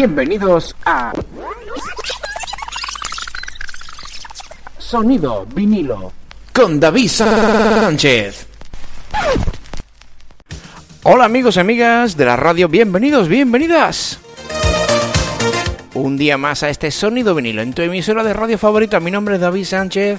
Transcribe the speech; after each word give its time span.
Bienvenidos 0.00 0.74
a 0.86 1.12
Sonido 4.78 5.46
vinilo 5.54 6.10
con 6.54 6.80
David 6.80 7.06
Sánchez. 7.06 8.46
Hola 11.02 11.26
amigos 11.26 11.56
y 11.56 11.60
amigas 11.60 12.16
de 12.16 12.24
la 12.24 12.36
radio, 12.36 12.66
bienvenidos, 12.66 13.28
bienvenidas. 13.28 14.18
Un 15.92 16.16
día 16.16 16.38
más 16.38 16.62
a 16.62 16.70
este 16.70 16.90
Sonido 16.90 17.34
vinilo 17.34 17.60
en 17.60 17.74
tu 17.74 17.82
emisora 17.82 18.24
de 18.24 18.32
radio 18.32 18.56
favorita. 18.56 19.00
Mi 19.00 19.10
nombre 19.10 19.34
es 19.34 19.42
David 19.42 19.66
Sánchez 19.66 20.18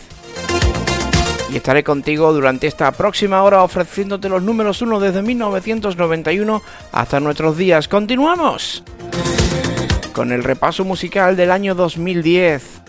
y 1.51 1.57
estaré 1.57 1.83
contigo 1.83 2.31
durante 2.33 2.67
esta 2.67 2.91
próxima 2.91 3.41
hora 3.41 3.63
ofreciéndote 3.63 4.29
los 4.29 4.43
números 4.43 4.83
1 4.83 4.99
desde 4.99 5.23
1991 5.23 6.61
hasta 6.91 7.19
nuestros 7.19 7.57
días. 7.57 7.87
¡Continuamos! 7.87 8.83
Con 10.13 10.31
el 10.31 10.43
repaso 10.43 10.83
musical 10.83 11.35
del 11.35 11.51
año 11.51 11.73
2010. 11.75 12.81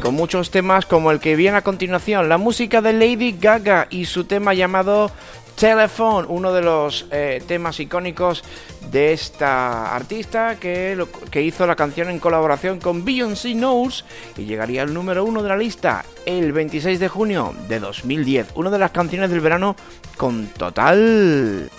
Con 0.00 0.14
muchos 0.14 0.50
temas 0.50 0.86
como 0.86 1.10
el 1.10 1.20
que 1.20 1.36
viene 1.36 1.58
a 1.58 1.62
continuación, 1.62 2.28
la 2.28 2.38
música 2.38 2.80
de 2.80 2.94
Lady 2.94 3.36
Gaga 3.38 3.86
y 3.90 4.06
su 4.06 4.24
tema 4.24 4.54
llamado 4.54 5.10
Telephone, 5.56 6.26
uno 6.30 6.54
de 6.54 6.62
los 6.62 7.06
eh, 7.10 7.42
temas 7.46 7.78
icónicos 7.80 8.42
de 8.90 9.12
esta 9.12 9.94
artista 9.94 10.56
que, 10.56 11.04
que 11.30 11.42
hizo 11.42 11.66
la 11.66 11.76
canción 11.76 12.08
en 12.08 12.18
colaboración 12.18 12.80
con 12.80 13.04
Beyoncé 13.04 13.52
Knowles 13.52 14.06
y 14.38 14.46
llegaría 14.46 14.82
al 14.82 14.94
número 14.94 15.22
uno 15.22 15.42
de 15.42 15.50
la 15.50 15.56
lista 15.58 16.06
el 16.24 16.52
26 16.52 16.98
de 16.98 17.08
junio 17.08 17.54
de 17.68 17.78
2010. 17.78 18.52
Una 18.54 18.70
de 18.70 18.78
las 18.78 18.90
canciones 18.90 19.28
del 19.28 19.40
verano 19.40 19.76
con 20.16 20.46
total 20.46 21.70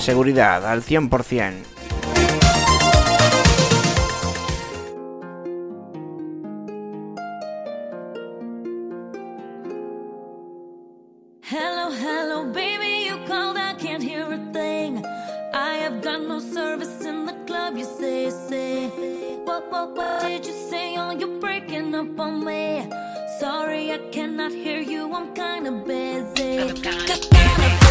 seguridad, 0.00 0.66
al 0.66 0.82
100%. 0.82 1.71
Hello, 11.54 11.90
hello, 11.90 12.50
baby, 12.50 13.04
you 13.04 13.26
called, 13.26 13.58
I 13.58 13.74
can't 13.74 14.02
hear 14.02 14.24
a 14.24 14.38
thing. 14.54 15.04
I 15.52 15.74
have 15.84 16.00
got 16.00 16.22
no 16.22 16.38
service 16.38 17.04
in 17.04 17.26
the 17.26 17.34
club, 17.46 17.76
you 17.76 17.84
say, 17.84 18.30
say. 18.30 18.88
What, 19.44 19.70
what, 19.70 19.94
what 19.94 20.22
did 20.22 20.46
you 20.46 20.54
say? 20.70 20.96
Oh, 20.96 21.10
you're 21.10 21.38
breaking 21.40 21.94
up 21.94 22.18
on 22.18 22.42
me. 22.42 22.88
Sorry, 23.38 23.92
I 23.92 23.98
cannot 24.10 24.52
hear 24.52 24.80
you, 24.80 25.12
I'm 25.12 25.34
kinda 25.34 25.72
busy. 25.72 26.58
I'm 26.58 26.74
kinda 26.74 27.81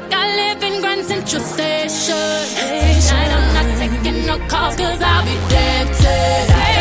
like 0.00 0.12
I 0.12 0.36
live 0.36 0.62
in 0.62 0.80
Grand 0.80 1.04
Central 1.04 1.42
Station. 1.42 2.14
Tonight 2.54 3.30
I'm 3.36 3.54
not 3.54 3.78
taking 3.78 4.26
no 4.26 4.38
calls, 4.46 4.76
cause 4.76 5.02
I'll 5.02 5.24
be 5.24 5.34
dead 5.48 5.86
today. 5.94 6.77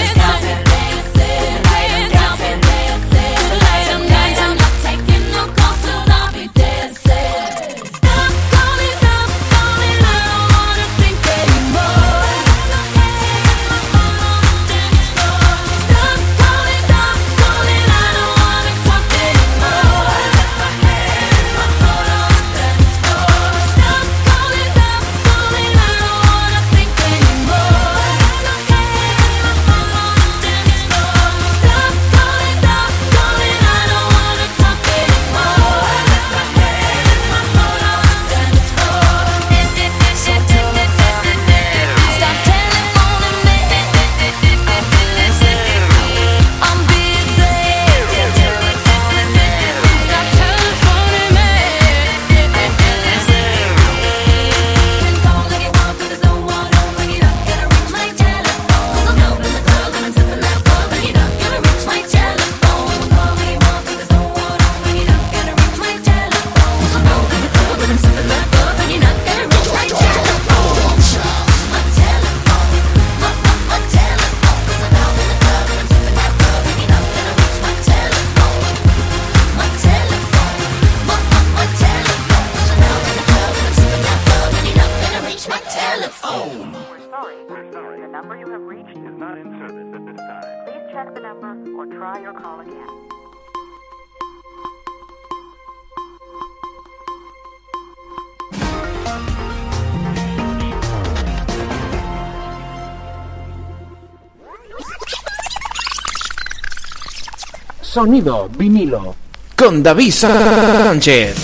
Sonido 107.98 108.48
vinilo. 108.56 109.16
Con 109.56 109.82
David 109.82 110.12
Sánchez. 110.12 111.36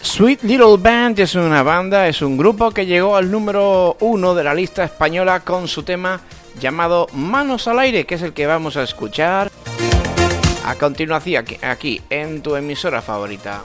Sweet 0.00 0.44
Little 0.44 0.76
Band 0.78 1.18
es 1.18 1.34
una 1.34 1.64
banda, 1.64 2.06
es 2.06 2.22
un 2.22 2.36
grupo 2.38 2.70
que 2.70 2.86
llegó 2.86 3.16
al 3.16 3.28
número 3.28 3.96
uno 3.98 4.32
de 4.36 4.44
la 4.44 4.54
lista 4.54 4.84
española 4.84 5.40
con 5.40 5.66
su 5.66 5.82
tema 5.82 6.20
llamado 6.60 7.08
Manos 7.14 7.66
al 7.66 7.80
Aire, 7.80 8.06
que 8.06 8.14
es 8.14 8.22
el 8.22 8.32
que 8.32 8.46
vamos 8.46 8.76
a 8.76 8.84
escuchar 8.84 9.50
a 10.64 10.74
continuación 10.76 11.42
aquí, 11.42 11.58
aquí 11.62 12.00
en 12.08 12.42
tu 12.42 12.54
emisora 12.54 13.02
favorita. 13.02 13.64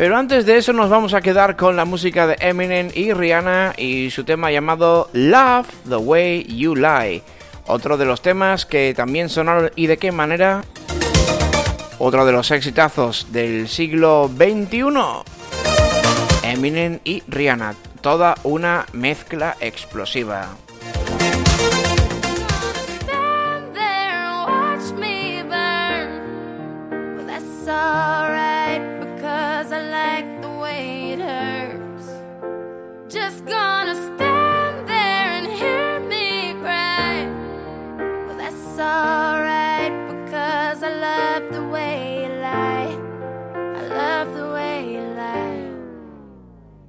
Pero 0.00 0.16
antes 0.16 0.46
de 0.46 0.56
eso 0.56 0.72
nos 0.72 0.88
vamos 0.88 1.12
a 1.12 1.20
quedar 1.20 1.56
con 1.56 1.76
la 1.76 1.84
música 1.84 2.26
de 2.26 2.34
Eminem 2.40 2.88
y 2.94 3.12
Rihanna 3.12 3.74
y 3.76 4.10
su 4.10 4.24
tema 4.24 4.50
llamado 4.50 5.10
Love 5.12 5.68
the 5.86 5.96
Way 5.96 6.44
You 6.44 6.74
Lie. 6.74 7.22
Otro 7.66 7.98
de 7.98 8.06
los 8.06 8.22
temas 8.22 8.64
que 8.64 8.94
también 8.94 9.28
sonaron 9.28 9.70
y 9.76 9.88
de 9.88 9.98
qué 9.98 10.10
manera. 10.10 10.64
Otro 11.98 12.24
de 12.24 12.32
los 12.32 12.50
exitazos 12.50 13.26
del 13.30 13.68
siglo 13.68 14.30
XXI. 14.34 14.84
Eminem 16.44 17.00
y 17.04 17.22
Rihanna. 17.28 17.74
Toda 18.00 18.36
una 18.42 18.86
mezcla 18.94 19.58
explosiva. 19.60 20.48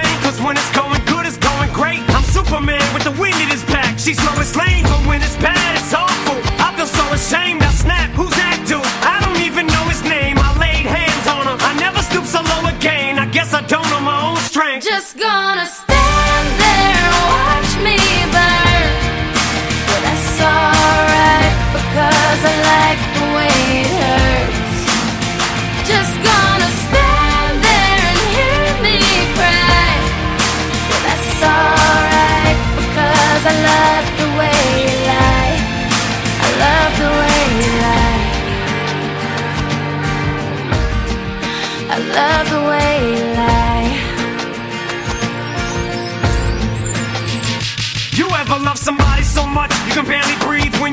Cause 0.00 0.40
when 0.40 0.56
it's 0.56 0.72
going 0.72 1.04
good, 1.04 1.26
it's 1.26 1.36
going 1.36 1.70
great. 1.72 2.00
I'm 2.16 2.24
Superman 2.24 2.80
with 2.94 3.04
the 3.04 3.10
wind 3.20 3.36
in 3.36 3.48
his 3.48 3.62
back. 3.64 3.98
She's 3.98 4.16
Lois 4.24 4.56
Lane, 4.56 4.81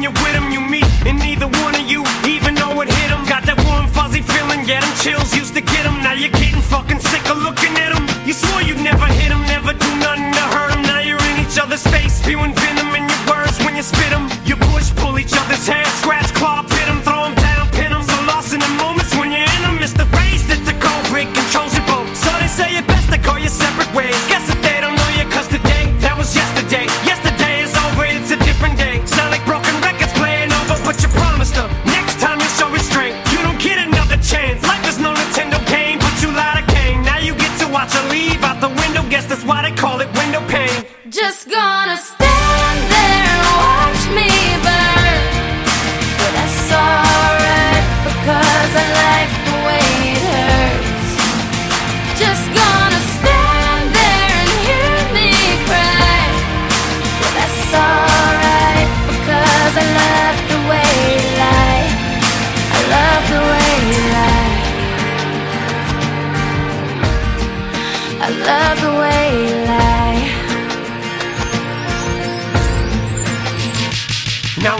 you're 0.10 0.24
with? 0.24 0.54
You 0.54 0.62
meet, 0.62 0.86
and 1.06 1.20
neither 1.20 1.48
one 1.48 1.76
of 1.76 1.86
you 1.86 2.04
even 2.26 2.56
know 2.56 2.82
it 2.82 2.90
hit 2.90 3.10
them. 3.10 3.26
Got 3.26 3.46
that 3.46 3.58
warm, 3.66 3.88
fuzzy 3.88 4.22
feeling, 4.22 4.66
yeah, 4.66 4.82
them 4.82 4.94
chills 4.98 5.36
used 5.36 5.54
to 5.54 5.62
get 5.62 5.84
them. 5.84 6.02
Now 6.02 6.14
you're 6.14 6.34
getting 6.34 6.62
fucking 6.62 7.00
sick 7.00 7.30
of 7.30 7.38
looking 7.38 7.78
at 7.78 7.94
them. 7.94 8.06
You 8.26 8.34
swore 8.34 8.62
you'd 8.62 8.82
never 8.82 9.06
hit 9.06 9.30
them, 9.30 9.42
never 9.46 9.74
do 9.74 9.90
nothing 10.02 10.34
to 10.34 10.46
hurt 10.56 10.72
them. 10.74 10.82
Now 10.84 11.00
you're 11.00 11.22
in 11.30 11.46
each 11.46 11.60
other's 11.60 11.86
face, 11.86 12.14
spewing 12.22 12.54
venom 12.54 12.90
in 12.96 13.06
your 13.06 13.22
words 13.30 13.58
when 13.62 13.76
you 13.76 13.84
spit 13.84 14.10
them. 14.10 14.30
You 14.46 14.56
push, 14.74 14.90
pull 14.98 15.20
each 15.20 15.34
other's 15.38 15.68
hair, 15.68 15.86
scratch, 16.02 16.34
claw, 16.34 16.64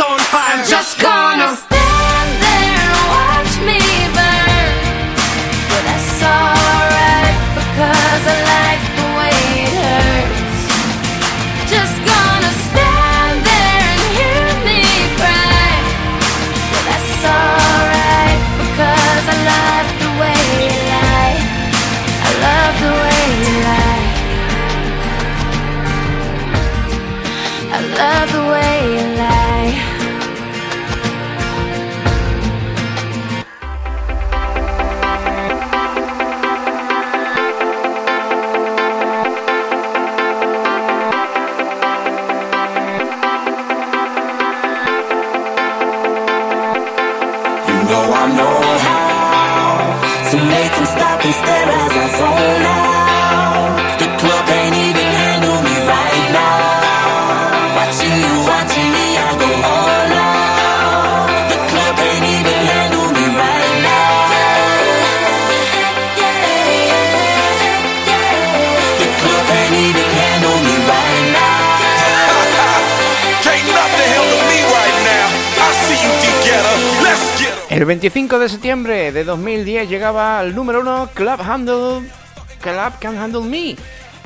On 0.00 0.18
fire. 0.18 0.64
Just 0.64 0.99
El 77.80 77.86
25 77.86 78.38
de 78.38 78.50
septiembre 78.50 79.10
de 79.10 79.24
2010 79.24 79.88
llegaba 79.88 80.38
al 80.38 80.54
número 80.54 80.80
1 80.80 81.12
Club 81.14 81.40
Handle 81.40 82.10
Club 82.60 82.92
Can 83.00 83.16
Handle 83.16 83.40
Me. 83.40 83.74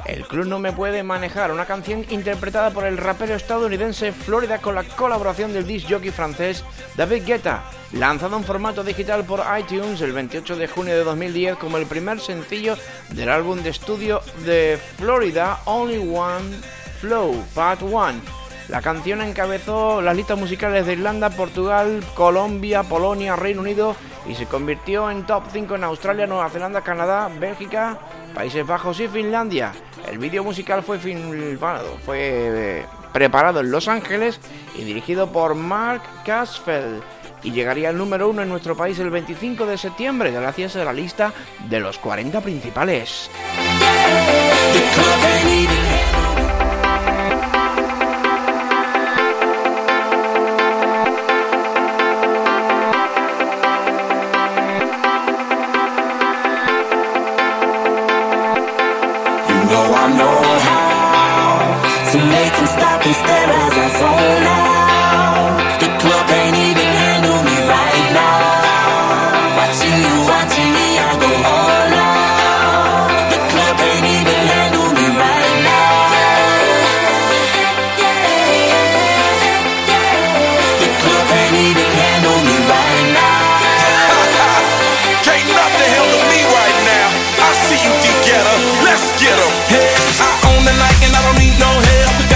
El 0.04 0.26
club 0.26 0.46
no 0.46 0.58
me 0.58 0.72
puede 0.72 1.04
manejar, 1.04 1.52
una 1.52 1.64
canción 1.64 2.04
interpretada 2.10 2.70
por 2.70 2.84
el 2.84 2.96
rapero 2.96 3.36
estadounidense 3.36 4.10
Florida 4.10 4.58
con 4.58 4.74
la 4.74 4.82
colaboración 4.82 5.52
del 5.52 5.68
disc 5.68 5.86
jockey 5.88 6.10
francés 6.10 6.64
David 6.96 7.26
Guetta, 7.26 7.62
lanzado 7.92 8.36
en 8.36 8.42
formato 8.42 8.82
digital 8.82 9.22
por 9.22 9.44
iTunes 9.56 10.00
el 10.00 10.10
28 10.10 10.56
de 10.56 10.66
junio 10.66 10.96
de 10.96 11.04
2010 11.04 11.56
como 11.56 11.76
el 11.76 11.86
primer 11.86 12.18
sencillo 12.18 12.76
del 13.10 13.28
álbum 13.28 13.62
de 13.62 13.70
estudio 13.70 14.20
de 14.44 14.80
Florida 14.96 15.60
Only 15.66 15.98
One 15.98 16.56
Flow 17.00 17.40
Part 17.54 17.82
1. 17.82 18.43
La 18.68 18.80
canción 18.80 19.20
encabezó 19.20 20.00
las 20.00 20.16
listas 20.16 20.38
musicales 20.38 20.86
de 20.86 20.94
Irlanda, 20.94 21.30
Portugal, 21.30 22.02
Colombia, 22.14 22.82
Polonia, 22.82 23.36
Reino 23.36 23.60
Unido 23.60 23.94
y 24.26 24.34
se 24.34 24.46
convirtió 24.46 25.10
en 25.10 25.26
top 25.26 25.44
5 25.52 25.74
en 25.76 25.84
Australia, 25.84 26.26
Nueva 26.26 26.48
Zelanda, 26.48 26.80
Canadá, 26.80 27.28
Bélgica, 27.38 27.98
Países 28.34 28.66
Bajos 28.66 29.00
y 29.00 29.08
Finlandia. 29.08 29.72
El 30.10 30.18
vídeo 30.18 30.42
musical 30.42 30.82
fue 30.82 30.98
filmado, 30.98 31.98
fue 32.06 32.18
eh, 32.20 32.86
preparado 33.12 33.60
en 33.60 33.70
Los 33.70 33.86
Ángeles 33.86 34.40
y 34.76 34.84
dirigido 34.84 35.30
por 35.30 35.54
Mark 35.54 36.02
Casfeld 36.24 37.02
y 37.42 37.52
llegaría 37.52 37.90
al 37.90 37.98
número 37.98 38.28
1 38.30 38.42
en 38.42 38.48
nuestro 38.48 38.74
país 38.74 38.98
el 38.98 39.10
25 39.10 39.66
de 39.66 39.76
septiembre 39.76 40.30
gracias 40.30 40.76
a 40.76 40.84
la 40.84 40.92
lista 40.92 41.32
de 41.68 41.80
los 41.80 41.98
40 41.98 42.40
principales. 42.40 43.30
Get 63.04 63.48
'em. 63.48 63.64
Hey, 63.64 64.34
I 64.44 64.48
see 64.48 64.48
you 64.48 64.48
to 64.48 64.48
get 64.48 64.48
up, 64.48 64.64
the 64.64 64.88
hill 74.48 74.70
to 74.72 74.84
me 74.96 75.06
right 75.22 75.56
now 75.68 75.90
Yeah, 78.00 78.18
yeah, 78.24 78.72
yeah, 78.72 78.88
yeah. 79.90 80.18
The 80.80 80.88
club 81.02 81.24
can't 81.32 81.56
even 81.68 81.90
handle 82.00 82.40
me 82.48 82.56
right 82.72 83.06
now. 83.20 83.42
Can't 85.26 85.48
nothing 85.58 85.90
handle 85.94 86.24
me 86.32 86.40
right 86.56 86.78
now. 86.92 87.08
I 87.44 87.50
see 87.66 87.80
you 87.86 87.94
together 88.08 88.56
let's 88.86 89.06
get 89.22 89.36
up. 89.46 89.54
I 90.26 90.30
own 90.48 90.62
the 90.64 90.74
night 90.82 90.98
and 91.04 91.12
I 91.16 91.20
don't 91.26 91.38
need 91.38 91.58
no 91.58 91.70
help. 91.70 91.93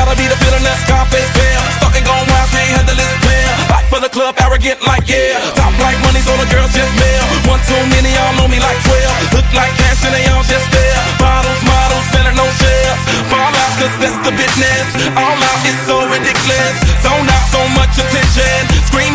Gotta 0.09 0.25
be 0.25 0.33
the 0.33 0.41
feeling 0.41 0.65
that 0.65 0.81
Scarface 0.89 1.29
feel. 1.37 1.61
Starting 1.77 2.01
going 2.01 2.25
wild, 2.33 2.49
can't 2.49 2.81
handle 2.81 2.97
this 2.97 3.13
pill. 3.21 3.53
Back 3.69 3.85
for 3.93 4.01
the 4.01 4.09
club, 4.09 4.41
arrogant 4.41 4.81
like 4.89 5.05
yeah. 5.05 5.37
Top 5.53 5.69
like 5.85 6.01
money, 6.01 6.25
so 6.25 6.33
the 6.41 6.49
girls 6.49 6.73
just 6.73 6.89
mail. 6.97 7.25
One 7.45 7.61
too 7.69 7.77
many, 7.93 8.17
y'all 8.17 8.33
know 8.41 8.49
me 8.49 8.57
like 8.57 8.81
12. 8.89 9.37
Look 9.37 9.45
like 9.53 9.69
cash 9.77 10.01
and 10.09 10.17
they 10.17 10.25
all 10.33 10.41
just 10.49 10.65
there. 10.73 10.97
Bottles, 11.21 11.61
models, 11.61 12.09
selling 12.09 12.41
no 12.41 12.49
shares. 12.57 13.01
Fall 13.29 13.53
out, 13.53 13.73
cause 13.77 13.93
that's 14.01 14.17
the 14.25 14.33
business. 14.33 15.13
All 15.13 15.37
out 15.37 15.61
is 15.69 15.77
so 15.85 16.01
ridiculous. 16.09 16.73
Zone 17.05 17.29
out, 17.29 17.45
so 17.53 17.61
much 17.77 17.93
attention. 18.01 18.65
Scream 18.89 19.08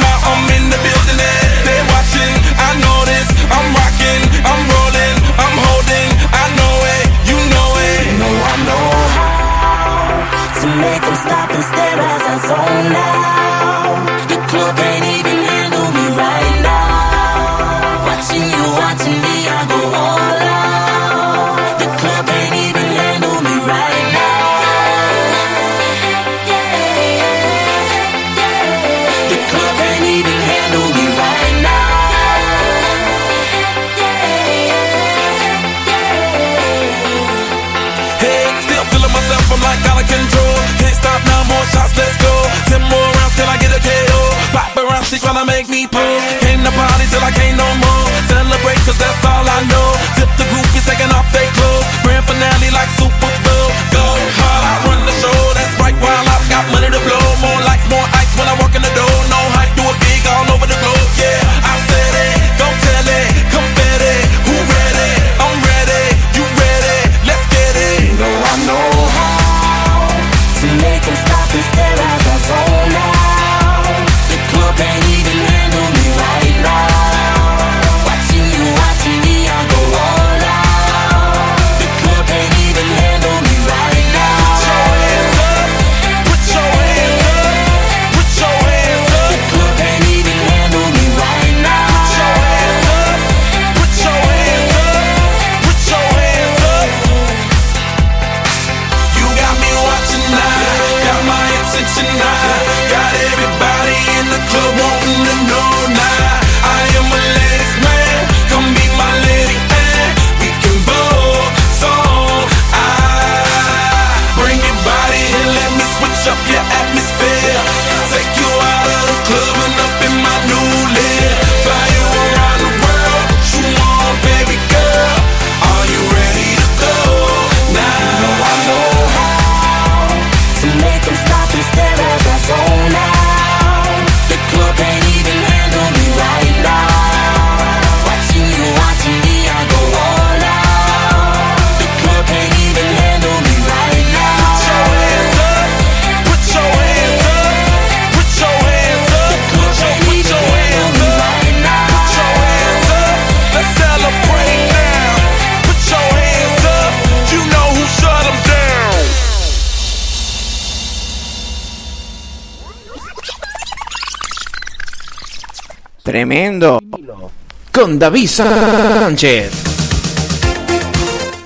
David 167.99 168.27
Sánchez. 168.27 169.51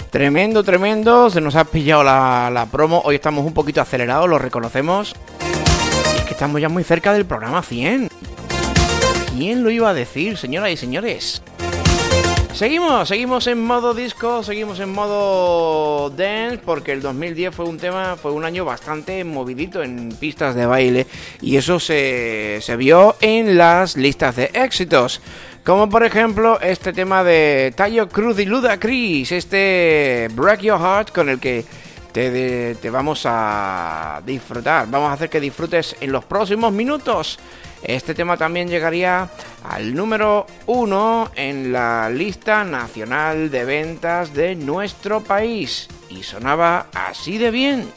Tremendo, 0.09 0.63
tremendo. 0.63 1.29
Se 1.29 1.41
nos 1.41 1.55
ha 1.55 1.65
pillado 1.65 2.03
la, 2.03 2.49
la 2.51 2.65
promo. 2.65 3.01
Hoy 3.05 3.15
estamos 3.15 3.45
un 3.45 3.53
poquito 3.53 3.81
acelerados, 3.81 4.29
lo 4.29 4.39
reconocemos. 4.39 5.15
Y 6.15 6.17
es 6.19 6.23
que 6.23 6.33
estamos 6.33 6.61
ya 6.61 6.69
muy 6.69 6.83
cerca 6.83 7.13
del 7.13 7.25
programa 7.25 7.61
100. 7.61 8.09
¿Quién 9.35 9.63
lo 9.63 9.69
iba 9.69 9.89
a 9.89 9.93
decir, 9.93 10.37
señoras 10.37 10.71
y 10.71 10.77
señores? 10.77 11.41
Seguimos, 12.57 13.07
seguimos 13.07 13.45
en 13.45 13.63
modo 13.63 13.93
disco, 13.93 14.41
seguimos 14.41 14.79
en 14.79 14.89
modo 14.89 16.09
dance, 16.09 16.57
porque 16.57 16.91
el 16.91 17.03
2010 17.03 17.53
fue 17.53 17.65
un 17.65 17.77
tema, 17.77 18.15
fue 18.19 18.31
un 18.31 18.45
año 18.45 18.65
bastante 18.65 19.23
movidito 19.23 19.83
en 19.83 20.09
pistas 20.09 20.55
de 20.55 20.65
baile, 20.65 21.05
y 21.39 21.57
eso 21.57 21.79
se, 21.79 22.57
se 22.61 22.75
vio 22.75 23.15
en 23.21 23.59
las 23.59 23.95
listas 23.95 24.37
de 24.37 24.49
éxitos. 24.55 25.21
Como 25.67 25.89
por 25.89 26.05
ejemplo 26.05 26.61
este 26.61 26.93
tema 26.93 27.25
de 27.25 27.73
Tayo 27.75 28.07
Cruz 28.07 28.39
y 28.39 28.45
Luda 28.45 28.79
Chris, 28.79 29.33
este 29.33 30.29
Break 30.31 30.61
Your 30.61 30.79
Heart 30.79 31.11
con 31.11 31.27
el 31.27 31.41
que 31.41 31.65
te, 32.13 32.89
vamos 32.89 33.23
a 33.25 34.21
disfrutar. 34.25 34.89
Vamos 34.89 35.09
a 35.09 35.13
hacer 35.15 35.29
que 35.29 35.41
disfrutes 35.41 35.97
en 35.99 36.13
los 36.13 36.23
próximos 36.23 36.71
minutos. 36.71 37.37
Este 37.83 38.15
tema 38.15 38.37
también 38.37 38.69
llegaría 38.69 39.29
al 39.69 39.93
número 39.93 40.47
uno 40.67 41.31
en 41.35 41.73
la 41.73 42.09
lista 42.09 42.63
nacional 42.63 43.51
de 43.51 43.65
ventas 43.65 44.33
de 44.33 44.55
nuestro 44.55 45.21
país. 45.21 45.89
Y 46.09 46.23
sonaba 46.23 46.87
así 46.93 47.37
de 47.37 47.51
bien. 47.51 47.91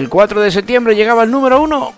El 0.00 0.08
4 0.08 0.40
de 0.40 0.50
septiembre 0.50 0.94
llegaba 0.94 1.24
el 1.24 1.30
número 1.30 1.60
1. 1.60 1.94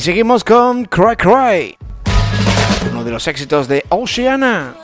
Seguimos 0.00 0.44
con 0.44 0.86
Cry 0.86 1.14
Cry, 1.14 1.76
uno 2.90 3.04
de 3.04 3.10
los 3.10 3.28
éxitos 3.28 3.68
de 3.68 3.84
Oceana. 3.90 4.74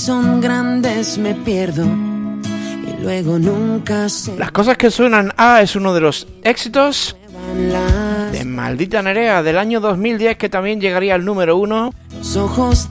Son 0.00 0.40
grandes 0.40 1.18
me 1.18 1.34
pierdo 1.34 1.84
y 1.84 3.02
luego 3.02 3.38
nunca 3.38 4.08
se 4.08 4.34
Las 4.38 4.50
cosas 4.50 4.78
que 4.78 4.90
suenan 4.90 5.34
A 5.36 5.60
es 5.60 5.76
uno 5.76 5.92
de 5.92 6.00
los 6.00 6.26
éxitos 6.42 7.14
de 8.32 8.44
Maldita 8.46 9.02
Nerea 9.02 9.42
del 9.42 9.58
año 9.58 9.78
2010 9.80 10.38
que 10.38 10.48
también 10.48 10.80
llegaría 10.80 11.14
al 11.14 11.24
número 11.26 11.58
uno 11.58 11.92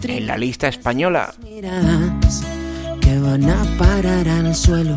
en 0.04 0.28
la 0.28 0.38
lista 0.38 0.68
española. 0.68 1.34
que 3.02 3.20
van 3.20 3.50
a 3.50 3.64
parar 3.80 4.28
al 4.30 4.54
suelo. 4.54 4.96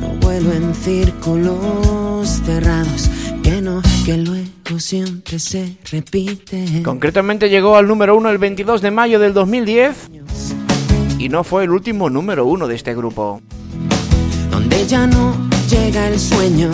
No 0.00 0.08
vuelo 0.20 0.52
en 0.52 0.74
círculos 0.74 2.28
cerrados, 2.44 3.08
que 3.44 3.62
no, 3.62 3.80
que 4.04 4.16
luego 4.16 4.78
siempre 4.78 5.38
se 5.38 5.76
repite. 5.90 6.82
Concretamente 6.82 7.48
llegó 7.48 7.76
al 7.76 7.86
número 7.86 8.16
uno 8.16 8.28
el 8.28 8.38
22 8.38 8.82
de 8.82 8.90
mayo 8.90 9.20
del 9.20 9.32
2010 9.34 10.25
y 11.26 11.28
no 11.28 11.42
fue 11.42 11.64
el 11.64 11.70
último 11.70 12.08
número 12.08 12.46
uno 12.46 12.68
de 12.68 12.76
este 12.76 12.94
grupo. 12.94 13.40
donde 14.48 14.86
ya 14.86 15.08
no 15.08 15.34
llega 15.68 16.06
el 16.06 16.20
sueño 16.20 16.70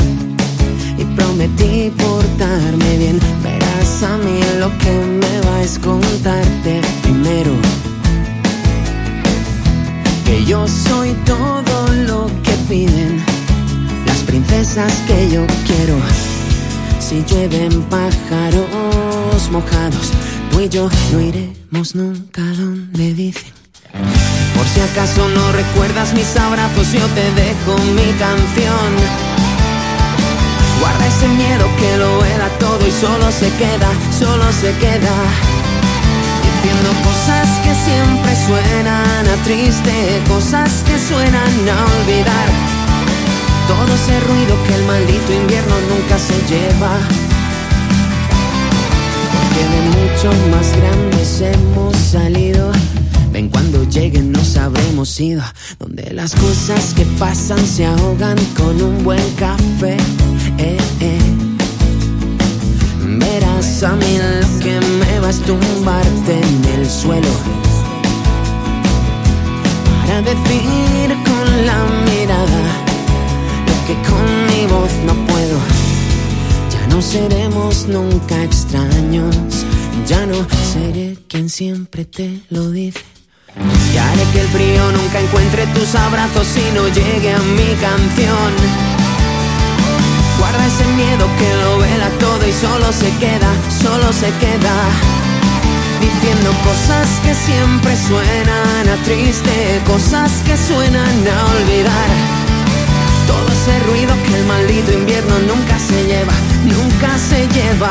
y 0.98 1.04
prometí 1.16 1.90
portarme 1.96 2.98
bien. 2.98 3.18
Verás 3.42 4.02
a 4.02 4.18
mí 4.18 4.40
lo 4.58 4.68
que 4.76 4.92
me 5.20 5.40
va 5.48 5.62
es 5.62 5.78
contarte 5.78 6.82
primero 7.00 7.50
que 10.26 10.44
yo 10.44 10.68
soy 10.68 11.14
todo 11.24 11.88
lo 12.08 12.26
que 12.42 12.52
piden 12.68 13.24
las 14.04 14.18
princesas 14.24 14.92
que 15.06 15.30
yo 15.30 15.46
quiero. 15.66 15.96
Si 17.00 17.24
llueven 17.24 17.80
pájaros 17.84 19.50
mojados, 19.50 20.12
tú 20.50 20.60
y 20.60 20.68
yo 20.68 20.90
no 21.10 21.20
iremos 21.22 21.94
nunca 21.94 22.42
donde 22.42 23.14
dicen. 23.14 23.62
Por 24.62 24.70
si 24.70 24.81
acaso 24.81 25.29
no 25.29 25.51
recuerdas 25.51 26.14
mis 26.14 26.37
abrazos, 26.37 26.92
yo 26.92 27.05
te 27.18 27.27
dejo 27.33 27.77
mi 27.96 28.12
canción. 28.12 28.90
Guarda 30.79 31.05
ese 31.05 31.27
miedo 31.27 31.66
que 31.81 31.96
lo 31.96 32.25
era 32.25 32.48
todo 32.61 32.87
y 32.87 32.92
solo 32.92 33.33
se 33.33 33.51
queda, 33.59 33.90
solo 34.16 34.44
se 34.53 34.72
queda. 34.75 35.16
Diciendo 36.46 36.90
cosas 37.03 37.48
que 37.64 37.75
siempre 37.75 38.37
suenan 38.46 39.27
a 39.27 39.37
triste, 39.42 40.22
cosas 40.29 40.70
que 40.87 40.96
suenan 40.96 41.55
a 41.68 41.79
olvidar. 41.98 42.48
Todo 43.66 43.92
ese 43.92 44.20
ruido 44.20 44.55
que 44.68 44.75
el 44.77 44.85
maldito 44.85 45.33
invierno 45.33 45.75
nunca 45.90 46.16
se 46.20 46.38
lleva. 46.46 46.92
Porque 49.35 49.62
de 49.75 49.81
mucho 49.98 50.31
más 50.55 50.70
grandes 50.77 51.40
hemos 51.40 51.96
salido. 51.96 52.70
Ven 53.32 53.48
cuando 53.48 53.82
lleguen 53.84 54.30
nos 54.30 54.58
habremos 54.58 55.18
ido. 55.18 55.42
Donde 55.78 56.12
las 56.12 56.34
cosas 56.34 56.92
que 56.92 57.06
pasan 57.18 57.66
se 57.66 57.86
ahogan 57.86 58.36
con 58.56 58.80
un 58.82 59.02
buen 59.02 59.26
café. 59.36 59.96
Eh, 60.58 60.76
eh. 61.00 61.18
Verás 63.00 63.82
a 63.82 63.96
mí 63.96 64.18
lo 64.18 64.58
que 64.60 64.78
me 64.80 65.20
vas 65.20 65.40
a 65.40 65.44
tumbarte 65.44 66.40
en 66.40 66.64
el 66.78 66.90
suelo. 66.90 67.32
Para 70.06 70.20
decir 70.20 71.08
con 71.24 71.66
la 71.66 71.78
mirada 72.10 72.62
lo 73.66 73.86
que 73.86 73.94
con 74.08 74.46
mi 74.48 74.66
voz 74.66 74.92
no 75.06 75.14
puedo. 75.26 75.58
Ya 76.70 76.86
no 76.88 77.00
seremos 77.00 77.86
nunca 77.88 78.44
extraños. 78.44 79.64
Ya 80.06 80.26
no 80.26 80.46
seré 80.70 81.16
quien 81.28 81.48
siempre 81.48 82.04
te 82.04 82.42
lo 82.50 82.70
dice. 82.70 83.00
Y 83.56 83.96
haré 83.98 84.24
que 84.32 84.40
el 84.40 84.48
frío 84.48 84.92
nunca 84.92 85.20
encuentre 85.20 85.66
tus 85.68 85.94
abrazos 85.94 86.48
y 86.56 86.74
no 86.74 86.88
llegue 86.88 87.32
a 87.32 87.38
mi 87.38 87.74
canción. 87.76 88.52
Guarda 90.38 90.66
ese 90.66 90.86
miedo 90.96 91.26
que 91.38 91.54
lo 91.62 91.78
vela 91.78 92.08
todo 92.18 92.46
y 92.46 92.52
solo 92.52 92.92
se 92.92 93.10
queda, 93.18 93.50
solo 93.82 94.12
se 94.12 94.30
queda. 94.40 94.76
Diciendo 96.00 96.50
cosas 96.64 97.06
que 97.22 97.34
siempre 97.34 97.94
suenan 97.96 98.88
a 98.88 98.96
triste, 99.04 99.80
cosas 99.86 100.32
que 100.46 100.56
suenan 100.56 101.28
a 101.28 101.44
olvidar. 101.56 102.10
Todo 103.26 103.46
ese 103.52 103.78
ruido 103.86 104.14
que 104.24 104.34
el 104.34 104.46
maldito 104.46 104.92
invierno 104.92 105.38
nunca 105.40 105.78
se 105.78 106.06
lleva, 106.06 106.34
nunca 106.64 107.18
se 107.18 107.46
lleva. 107.48 107.90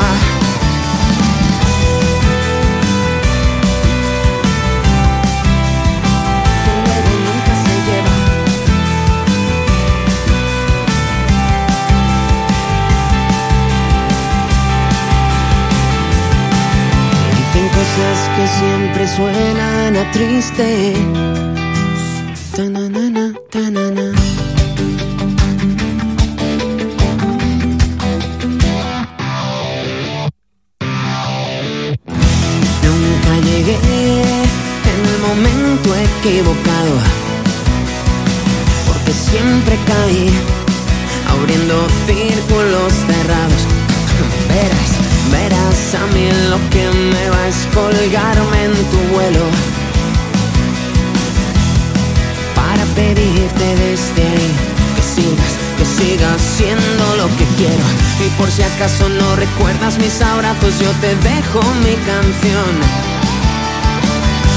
Cosas 17.94 18.20
que 18.36 18.44
siempre 18.48 19.06
suenan 19.06 19.96
a 19.96 20.10
triste. 20.12 20.94
Nunca 32.82 33.32
llegué 33.44 33.76
en 34.92 35.00
el 35.12 35.18
momento 35.26 35.88
equivocado, 35.94 36.71
recuerdas 59.82 59.98
mis 59.98 60.22
abrazos, 60.22 60.78
yo 60.78 60.90
te 61.00 61.14
dejo 61.16 61.60
mi 61.84 61.94
canción. 62.06 62.72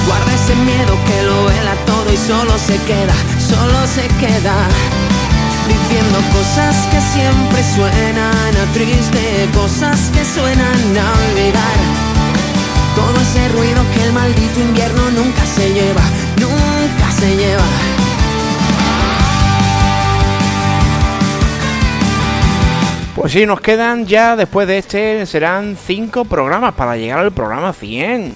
Guarda 0.05 0.33
ese 0.33 0.55
miedo 0.55 0.93
que 1.07 1.23
lo 1.23 1.45
vela 1.45 1.75
todo 1.85 2.13
y 2.13 2.17
solo 2.17 2.57
se 2.57 2.77
queda, 2.85 3.13
solo 3.39 3.87
se 3.87 4.07
queda. 4.19 4.55
Diciendo 5.67 6.19
cosas 6.31 6.75
que 6.91 7.01
siempre 7.01 7.63
suenan 7.75 8.55
a 8.55 8.73
triste, 8.73 9.49
cosas 9.53 10.11
que 10.13 10.23
suenan 10.23 10.97
a 10.97 11.07
olvidar. 11.29 11.77
Todo 12.95 13.19
ese 13.21 13.49
ruido 13.49 13.81
que 13.93 14.03
el 14.03 14.13
maldito 14.13 14.59
invierno 14.59 15.09
nunca 15.11 15.43
se 15.45 15.73
lleva, 15.73 16.03
nunca 16.37 17.11
se 17.19 17.35
lleva. 17.35 17.94
Pues 23.25 23.33
sí, 23.33 23.47
nos 23.47 23.59
quedan 23.59 24.05
ya 24.05 24.35
después 24.35 24.67
de 24.67 24.77
este, 24.77 25.25
serán 25.25 25.75
cinco 25.83 26.25
programas 26.25 26.75
para 26.75 26.95
llegar 26.95 27.17
al 27.17 27.31
programa 27.31 27.73
100. 27.73 28.35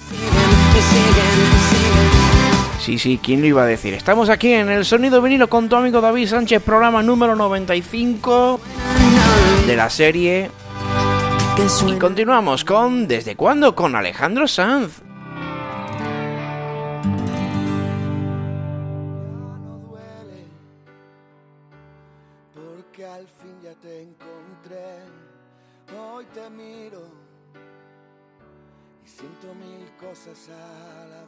y 0.76 0.82
siguen 0.82 1.06
y 1.46 1.60
siguen. 1.70 2.80
Sí, 2.80 2.98
sí, 2.98 3.20
¿quién 3.22 3.40
lo 3.40 3.46
iba 3.46 3.62
a 3.62 3.66
decir? 3.66 3.94
Estamos 3.94 4.28
aquí 4.28 4.52
en 4.52 4.68
el 4.68 4.84
Sonido 4.84 5.22
Vinilo 5.22 5.48
con 5.48 5.68
tu 5.68 5.76
amigo 5.76 6.00
David 6.00 6.26
Sánchez, 6.26 6.60
programa 6.64 7.04
número 7.04 7.36
95 7.36 8.60
de 9.68 9.76
la 9.76 9.88
serie. 9.90 10.50
Y 11.86 11.92
continuamos 11.92 12.64
con 12.64 13.06
¿Desde 13.06 13.36
cuándo? 13.36 13.76
con 13.76 13.94
Alejandro 13.94 14.48
Sanz. 14.48 15.02
Cosas 30.10 30.48
a. 30.48 31.20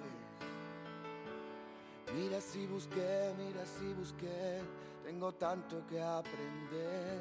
Mira 2.14 2.40
si 2.40 2.66
busqué, 2.66 3.33
mira 3.38 3.64
si 3.64 3.92
busqué, 3.95 4.61
tengo 5.05 5.31
tanto 5.33 5.83
que 5.88 6.01
aprender. 6.01 7.21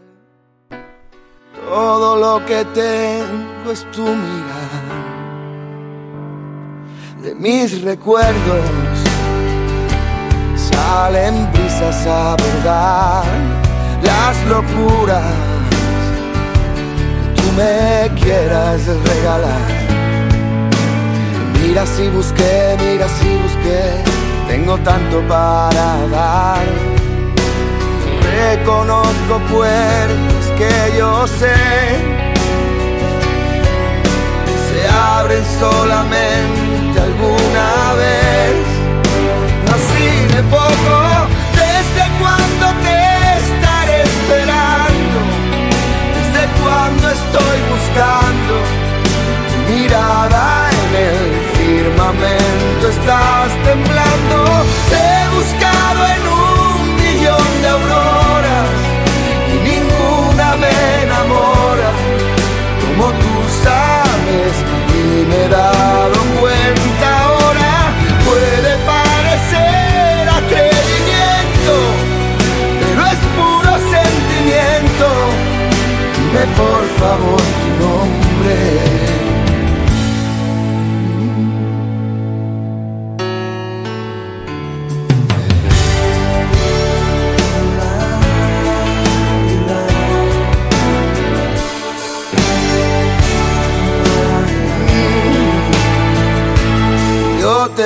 Todo 1.54 2.16
lo 2.18 2.46
que 2.48 2.66
tengo 2.74 3.72
es 3.72 3.82
tu 3.92 4.02
mirar 4.02 5.12
de 7.22 7.36
mis 7.36 7.82
recuerdos 7.84 8.98
salen 10.56 11.52
brisas 11.52 12.08
a 12.08 12.36
verdad 12.38 13.24
las 14.02 14.36
locuras 14.48 15.34
que 17.24 17.42
tú 17.42 17.48
me 17.56 18.10
quieras 18.20 18.82
regalar. 19.12 19.91
Mira 21.72 21.86
si 21.86 22.10
busqué, 22.10 22.76
mira 22.82 23.08
si 23.08 23.30
busqué, 23.44 24.04
tengo 24.50 24.78
tanto 24.80 25.22
para 25.22 26.06
dar. 26.12 26.66
Reconozco 28.36 29.40
puertas 29.50 30.46
que 30.58 30.98
yo 30.98 31.26
sé 31.28 31.56
se 34.68 34.82
abren 34.90 35.44
solamente 35.62 37.00
alguna 37.00 37.94
vez. 38.04 38.66
Así 39.74 40.36
de 40.36 40.44
poco, 40.52 40.96
desde 41.56 42.04
cuando 42.20 42.66
te 42.84 43.00
estaré 43.40 44.02
esperando, 44.12 45.18
desde 46.18 46.44
cuando 46.62 47.10
estoy 47.12 47.58
buscando 47.72 48.54
mirada 49.70 50.70
en 50.70 50.96
el 50.96 51.41
firmamento, 51.62 52.88
estás 52.90 53.50
temblando. 53.70 54.38
Te 54.90 55.00
he 55.14 55.26
buscado 55.38 56.00
en 56.16 56.24
un 56.46 56.96
millón 57.02 57.50
de 57.62 57.68
auroras 57.78 58.70
y 59.54 59.56
ninguna 59.70 60.48
me 60.64 60.76
enamora. 61.04 61.90
Como 62.84 63.06
tú 63.24 63.34
sabes 63.66 64.54
y 65.00 65.26
me 65.30 65.38
he 65.46 65.50
dado 65.50 66.18
cuenta 66.40 67.08
ahora 67.26 67.74
puede 68.28 68.72
parecer 68.94 70.30
atrevimiento 70.40 71.74
pero 72.82 73.02
es 73.14 73.22
puro 73.38 73.72
sentimiento. 73.98 75.08
Dime 76.16 76.44
por 76.60 76.84
favor 77.00 77.42
tu 77.62 77.70
nombre 77.84 79.01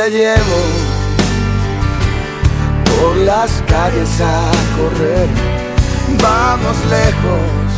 llevo 0.09 0.61
por 2.99 3.17
las 3.17 3.51
calles 3.67 4.21
a 4.21 4.51
correr. 4.77 5.27
Vamos 6.21 6.77
lejos, 6.89 7.69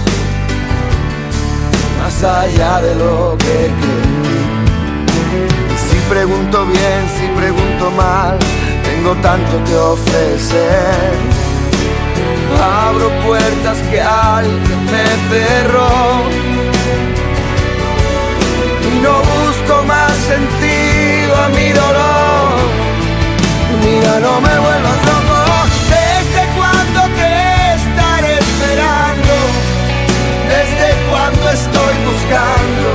más 2.00 2.24
allá 2.24 2.82
de 2.82 2.96
lo 2.96 3.38
que 3.38 3.72
creí. 3.80 4.58
Si 5.90 5.98
pregunto 6.10 6.66
bien, 6.66 7.02
si 7.18 7.28
pregunto 7.40 7.92
mal, 7.92 8.38
tengo 8.84 9.16
tanto 9.22 9.64
que 9.66 9.76
ofrecer. 9.76 11.14
Abro 12.62 13.10
puertas 13.26 13.78
que 13.90 14.02
alguien 14.02 14.86
me 14.86 15.08
cerró 15.30 15.90
y 18.84 19.00
no 19.02 19.20
busco 19.20 19.84
más 19.84 20.14
sentido 20.14 20.87
mi 21.56 21.70
dolor. 21.72 22.56
Mira, 23.84 24.20
no 24.20 24.42
me 24.42 24.56
vuelvas 24.66 25.00
loco. 25.10 25.38
¿Desde 25.96 26.42
cuándo 26.58 27.00
te 27.20 27.32
estaré 27.78 28.34
esperando? 28.46 29.34
¿Desde 30.54 30.88
cuándo 31.10 31.44
estoy 31.50 31.96
buscando? 32.10 32.88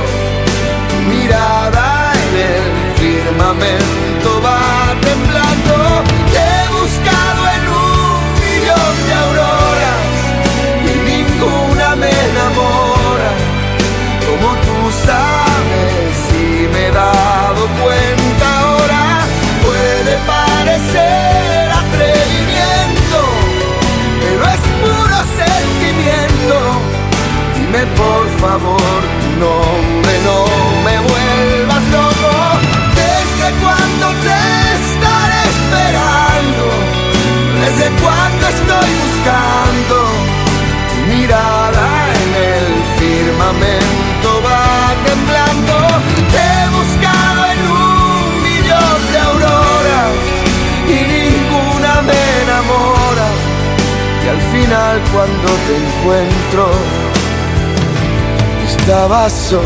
Mirada 1.09 2.13
en 2.25 2.31
el 2.51 2.65
firmamento 2.99 4.29
va 4.45 4.61
temblando. 5.01 5.82
favor, 28.43 29.01
no, 29.39 29.51
hombre, 29.71 30.15
no 30.27 30.39
me 30.85 30.95
vuelvas 31.09 31.83
loco. 31.95 32.31
Desde 33.01 33.47
cuando 33.63 34.05
te 34.25 34.39
estaré 34.79 35.41
esperando, 35.53 36.65
desde 37.63 37.87
cuando 38.03 38.43
estoy 38.55 38.89
buscando 39.03 39.95
tu 40.89 40.99
mirada 41.13 41.87
en 42.21 42.29
el 42.53 42.67
firmamento 42.99 44.29
va 44.47 44.65
temblando. 45.09 45.75
Te 46.33 46.41
he 46.53 46.65
buscado 46.79 47.41
en 47.53 47.61
un 47.87 48.27
millón 48.47 48.99
de 49.13 49.19
auroras 49.29 50.13
y 50.95 50.99
ninguna 51.15 51.93
me 52.09 52.21
enamora. 52.43 53.27
Y 54.23 54.27
al 54.35 54.41
final 54.53 54.95
cuando 55.13 55.47
te 55.65 55.73
encuentro 55.83 57.12
Estaba 58.83 59.29
sola. 59.29 59.63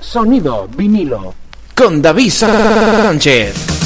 Sonido 0.00 0.68
vinilo. 0.76 1.32
Con 1.76 2.02
David 2.02 2.30
Sánchez. 2.32 3.79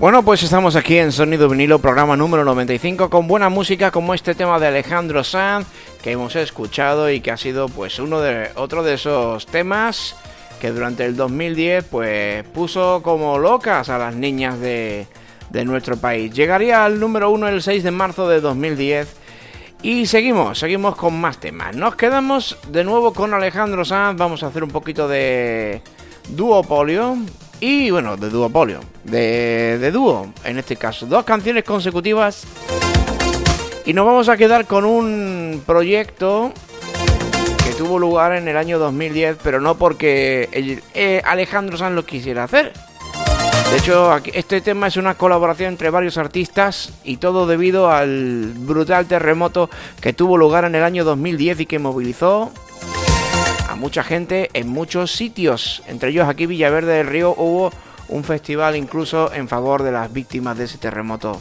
Bueno, 0.00 0.24
pues 0.24 0.42
estamos 0.42 0.74
aquí 0.74 0.98
en 0.98 1.12
Sonido 1.12 1.48
Vinilo, 1.48 1.78
programa 1.78 2.16
número 2.16 2.44
95, 2.44 3.08
con 3.08 3.28
buena 3.28 3.48
música 3.48 3.92
como 3.92 4.12
este 4.12 4.34
tema 4.34 4.58
de 4.58 4.66
Alejandro 4.66 5.22
Sanz 5.22 5.68
que 6.02 6.10
hemos 6.10 6.34
escuchado 6.34 7.10
y 7.10 7.20
que 7.20 7.30
ha 7.30 7.36
sido 7.36 7.68
pues 7.68 8.00
uno 8.00 8.20
de 8.20 8.50
otro 8.56 8.82
de 8.82 8.94
esos 8.94 9.46
temas 9.46 10.16
que 10.60 10.72
durante 10.72 11.04
el 11.04 11.14
2010 11.14 11.84
pues 11.84 12.44
puso 12.48 13.02
como 13.04 13.38
locas 13.38 13.88
a 13.88 13.96
las 13.96 14.16
niñas 14.16 14.58
de, 14.58 15.06
de 15.50 15.64
nuestro 15.64 15.96
país. 15.96 16.34
Llegaría 16.34 16.84
al 16.84 16.98
número 16.98 17.30
uno 17.30 17.46
el 17.46 17.62
6 17.62 17.84
de 17.84 17.90
marzo 17.92 18.28
de 18.28 18.40
2010 18.40 19.14
y 19.82 20.06
seguimos, 20.06 20.58
seguimos 20.58 20.96
con 20.96 21.18
más 21.20 21.38
temas. 21.38 21.76
Nos 21.76 21.94
quedamos 21.94 22.58
de 22.66 22.82
nuevo 22.82 23.12
con 23.12 23.32
Alejandro 23.32 23.84
Sanz, 23.84 24.18
vamos 24.18 24.42
a 24.42 24.48
hacer 24.48 24.64
un 24.64 24.70
poquito 24.70 25.06
de 25.06 25.82
duopolio 26.30 27.16
y 27.64 27.90
bueno, 27.90 28.18
de 28.18 28.28
duopolio, 28.28 28.80
de, 29.04 29.78
de 29.80 29.90
dúo 29.90 30.26
en 30.44 30.58
este 30.58 30.76
caso. 30.76 31.06
Dos 31.06 31.24
canciones 31.24 31.64
consecutivas 31.64 32.44
y 33.86 33.94
nos 33.94 34.04
vamos 34.04 34.28
a 34.28 34.36
quedar 34.36 34.66
con 34.66 34.84
un 34.84 35.62
proyecto 35.64 36.52
que 37.64 37.72
tuvo 37.72 37.98
lugar 37.98 38.34
en 38.34 38.48
el 38.48 38.58
año 38.58 38.78
2010, 38.78 39.38
pero 39.42 39.62
no 39.62 39.76
porque 39.76 40.82
eh, 40.92 41.22
Alejandro 41.24 41.78
Sanz 41.78 41.94
lo 41.94 42.04
quisiera 42.04 42.44
hacer. 42.44 42.70
De 43.70 43.78
hecho, 43.78 44.14
este 44.34 44.60
tema 44.60 44.88
es 44.88 44.98
una 44.98 45.14
colaboración 45.14 45.70
entre 45.70 45.88
varios 45.88 46.18
artistas 46.18 46.92
y 47.02 47.16
todo 47.16 47.46
debido 47.46 47.90
al 47.90 48.52
brutal 48.54 49.06
terremoto 49.06 49.70
que 50.02 50.12
tuvo 50.12 50.36
lugar 50.36 50.66
en 50.66 50.74
el 50.74 50.82
año 50.82 51.02
2010 51.02 51.60
y 51.60 51.66
que 51.66 51.78
movilizó 51.78 52.52
mucha 53.76 54.02
gente 54.02 54.50
en 54.52 54.68
muchos 54.68 55.12
sitios. 55.12 55.82
Entre 55.86 56.10
ellos 56.10 56.28
aquí 56.28 56.46
Villaverde 56.46 56.94
del 56.94 57.06
Río 57.06 57.34
hubo 57.36 57.72
un 58.08 58.24
festival 58.24 58.76
incluso 58.76 59.32
en 59.32 59.48
favor 59.48 59.82
de 59.82 59.92
las 59.92 60.12
víctimas 60.12 60.56
de 60.58 60.64
ese 60.64 60.78
terremoto. 60.78 61.40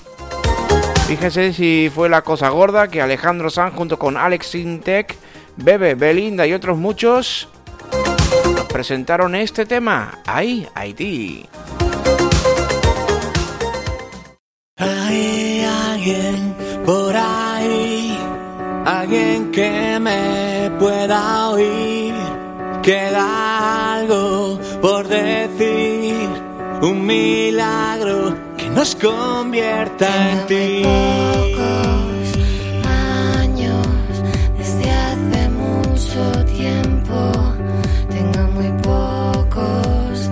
Fíjense 1.08 1.54
si 1.54 1.91
fue 1.93 2.10
la 2.10 2.22
cosa 2.22 2.50
gorda 2.50 2.88
que 2.88 3.02
Alejandro 3.02 3.50
Sanz 3.50 3.76
junto 3.76 4.00
con 4.00 4.17
Alex 4.17 4.48
Sintek, 4.48 5.15
Bebe, 5.58 5.96
Belinda 5.96 6.48
y 6.48 6.54
otros 6.54 6.78
muchos 6.78 7.50
presentaron 8.69 9.36
este 9.36 9.65
tema. 9.65 10.19
Ahí, 10.26 10.67
Haití. 10.74 11.46
Hay 14.78 15.63
alguien 15.63 16.56
por 16.86 17.15
ahí, 17.15 18.17
alguien 18.86 19.52
que 19.52 20.00
me 20.00 20.72
pueda 20.80 21.50
oír. 21.50 21.92
Queda 22.84 23.93
algo 23.93 24.60
por 24.82 25.08
decir, 25.08 26.28
un 26.82 27.06
milagro 27.06 28.36
que 28.58 28.69
nos 28.72 28.93
convierta 28.96 30.08
en 30.32 30.48
ti. 30.48 30.84
años, 33.39 33.88
desde 34.58 34.91
hace 34.91 35.50
mucho 35.50 36.46
tiempo. 36.46 37.32
Tengo 38.10 38.52
muy 38.52 38.69
pocos 38.82 40.30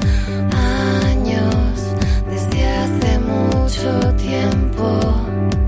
años, 1.07 1.75
desde 2.29 2.67
hace 2.67 3.19
mucho 3.19 4.13
tiempo. 4.15 4.99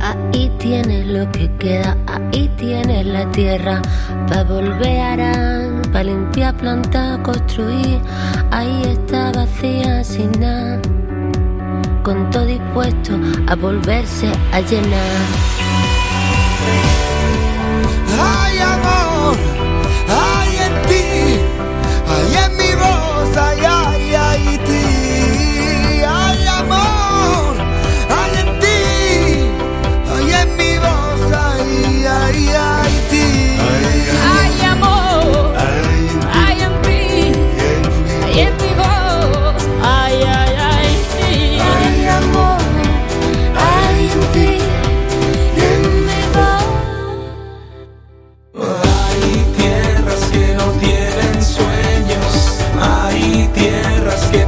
Ahí 0.02 0.52
tienes 0.60 1.08
lo 1.08 1.32
que 1.32 1.50
queda, 1.58 1.96
ahí 2.08 2.52
tienes 2.58 3.06
la 3.06 3.32
tierra. 3.32 3.82
Pa' 4.28 4.44
volver 4.44 5.22
pa' 6.04 6.10
limpiar, 6.10 6.54
plantar, 6.56 7.22
construir. 7.24 8.02
Ahí 8.52 8.82
está 8.84 9.32
vacía 9.32 10.04
sin 10.04 10.32
nada. 10.40 10.82
Con 12.04 12.30
todo 12.30 12.46
dispuesto 12.46 13.14
a 13.48 13.56
volverse 13.56 14.28
a 14.52 14.60
llenar. 14.60 15.22
Hay 18.20 18.60
amor, 18.60 19.38
hay 20.10 20.52
en 20.68 20.76
ti, 20.88 21.06
hay 22.12 22.43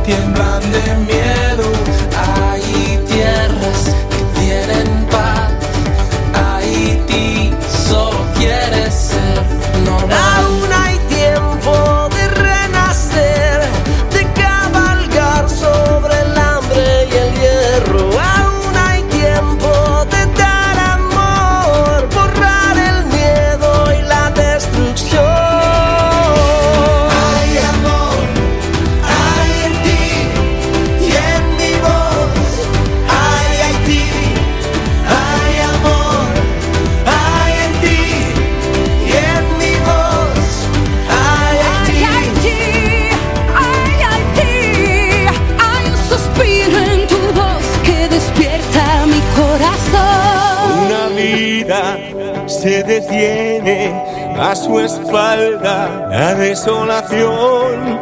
tierras 0.05 0.44
a 54.55 54.57
su 54.57 54.79
espalda 54.79 56.07
la 56.09 56.33
desolación. 56.35 57.99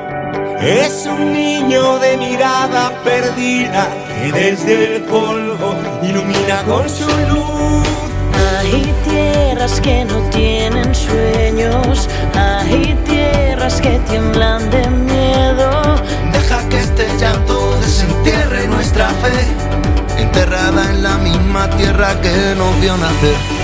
Es 0.61 1.05
un 1.05 1.33
niño 1.33 1.99
de 1.99 2.17
mirada 2.17 2.91
perdida 3.03 3.87
que 4.07 4.31
desde 4.31 4.95
el 4.95 5.01
polvo 5.03 5.75
ilumina 6.03 6.63
con 6.65 6.87
su 6.87 7.07
luz. 7.29 7.87
Hay 8.59 8.93
tierras 9.09 9.81
que 9.81 10.05
no 10.05 10.19
tienen 10.29 10.93
sueños, 10.93 12.07
hay 12.35 12.95
tierras 13.05 13.81
que 13.81 13.97
tiemblan 14.09 14.69
de 14.69 14.87
miedo. 14.89 15.71
Deja 16.31 16.69
que 16.69 16.79
este 16.79 17.07
llanto 17.19 17.75
desentierre 17.81 18.67
nuestra 18.67 19.09
fe, 19.09 20.21
enterrada 20.21 20.89
en 20.91 21.03
la 21.03 21.17
misma 21.17 21.69
tierra 21.71 22.09
que 22.21 22.53
nos 22.55 22.79
vio 22.79 22.95
nacer. 22.97 23.62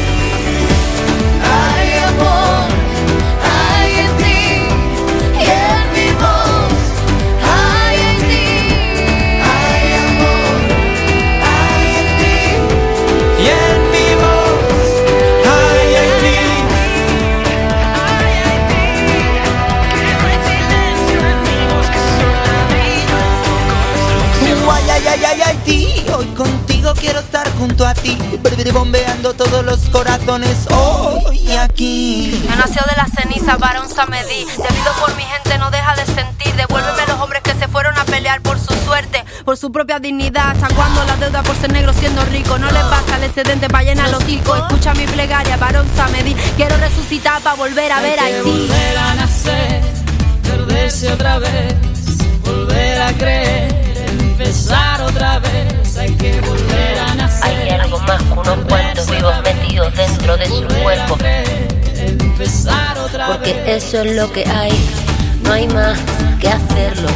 Ay, 26.20 26.34
ay, 26.38 26.54
ay, 26.68 26.84
ay, 26.86 27.86
Haití. 27.86 28.64
ti, 28.64 28.72
bombeando 28.72 29.34
todos 29.34 29.64
los 29.64 29.80
corazones 29.90 30.68
hoy 30.70 31.52
aquí. 31.54 32.42
Yo 32.44 32.56
nació 32.56 32.82
de 32.90 32.96
la 32.98 33.08
ceniza, 33.08 33.56
varón 33.56 33.90
Samedí. 33.90 34.46
Debido 34.46 34.94
por 35.00 35.16
mi 35.16 35.24
gente 35.24 35.58
no 35.58 35.72
deja 35.72 35.96
de 35.96 36.06
sentir. 36.06 36.54
Devuélveme 36.56 37.08
los 37.08 37.22
hombres 37.22 37.42
que 37.42 37.54
se 37.54 37.68
fueron 37.70 37.98
a 37.98 38.04
pelear 38.04 38.42
por 38.42 38.60
su 38.60 38.74
suerte, 38.86 39.24
por 39.46 39.56
su 39.56 39.72
propia 39.72 40.00
dignidad. 40.00 40.50
¿Hasta 40.52 40.68
cuando 40.76 41.04
la 41.06 41.16
deuda 41.16 41.42
por 41.42 41.56
ser 41.56 41.72
negro 41.72 41.94
siendo 41.94 42.24
rico? 42.26 42.58
No 42.58 42.70
le 42.70 42.84
basta 42.84 43.16
el 43.16 43.24
excedente 43.24 43.70
para 43.70 43.86
llenar 43.86 44.10
los 44.10 44.22
hocico. 44.22 44.56
Escucha 44.56 44.94
mi 44.96 45.06
plegaria, 45.08 45.56
varón 45.56 45.88
Samedí. 45.96 46.34
Quiero 46.58 46.76
resucitar 46.78 47.42
para 47.42 47.56
volver 47.56 47.92
a 47.92 48.02
ver 48.02 48.20
a 48.20 48.24
Haití. 48.24 48.50
volver 48.50 48.98
a 48.98 49.16
nacer, 49.16 49.82
perderse 50.44 51.14
otra 51.14 51.40
vez, 51.40 51.76
volver 52.44 53.02
a 53.02 53.14
creer, 53.14 54.06
empezar 54.10 55.02
otra 55.02 55.40
vez. 55.40 55.79
Hay 56.00 56.14
que. 56.14 56.40
Hay 57.42 57.70
algo 57.70 58.00
más 58.00 58.24
que 58.24 58.32
unos 58.32 58.66
cuantos 58.68 59.10
vivos 59.12 59.34
metidos 59.44 59.94
dentro 59.96 60.38
de 60.38 60.46
su 60.48 60.66
cuerpo. 60.82 61.18
Porque 63.28 63.76
eso 63.76 64.02
es 64.02 64.16
lo 64.16 64.32
que 64.32 64.46
hay, 64.46 64.72
no 65.44 65.52
hay 65.52 65.68
más 65.68 66.00
que 66.40 66.48
hacerlo. 66.48 67.10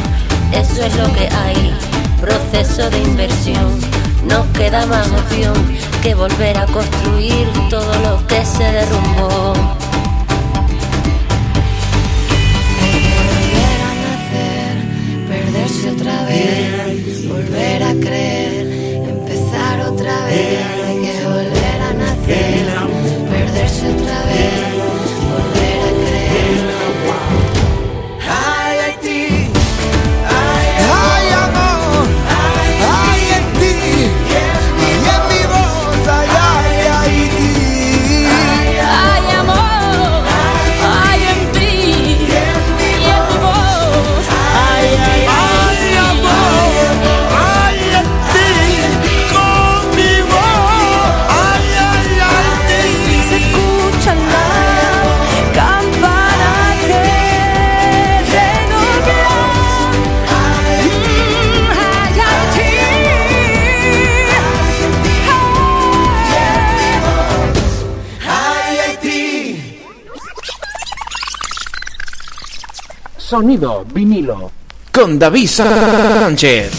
Eso 0.52 0.84
es 0.84 0.94
lo 0.96 1.10
que 1.14 1.28
hay, 1.34 1.74
proceso 2.20 2.90
de 2.90 2.98
inversión. 2.98 3.80
No 4.28 4.44
queda 4.52 4.84
más 4.86 5.08
opción 5.10 5.54
que 6.02 6.14
volver 6.14 6.58
a 6.58 6.66
construir 6.66 7.48
todo 7.70 7.94
lo 8.00 8.26
que 8.26 8.44
se 8.44 8.64
derrumbó. 8.64 9.54
volver 13.32 13.80
a 13.80 13.92
nacer, 14.04 14.74
perderse 15.28 15.90
otra 15.90 16.24
vez, 16.24 16.63
Sonido 73.34 73.84
vinilo. 73.92 74.52
Con 74.92 75.18
David 75.18 75.48
Sánchez. 75.48 76.70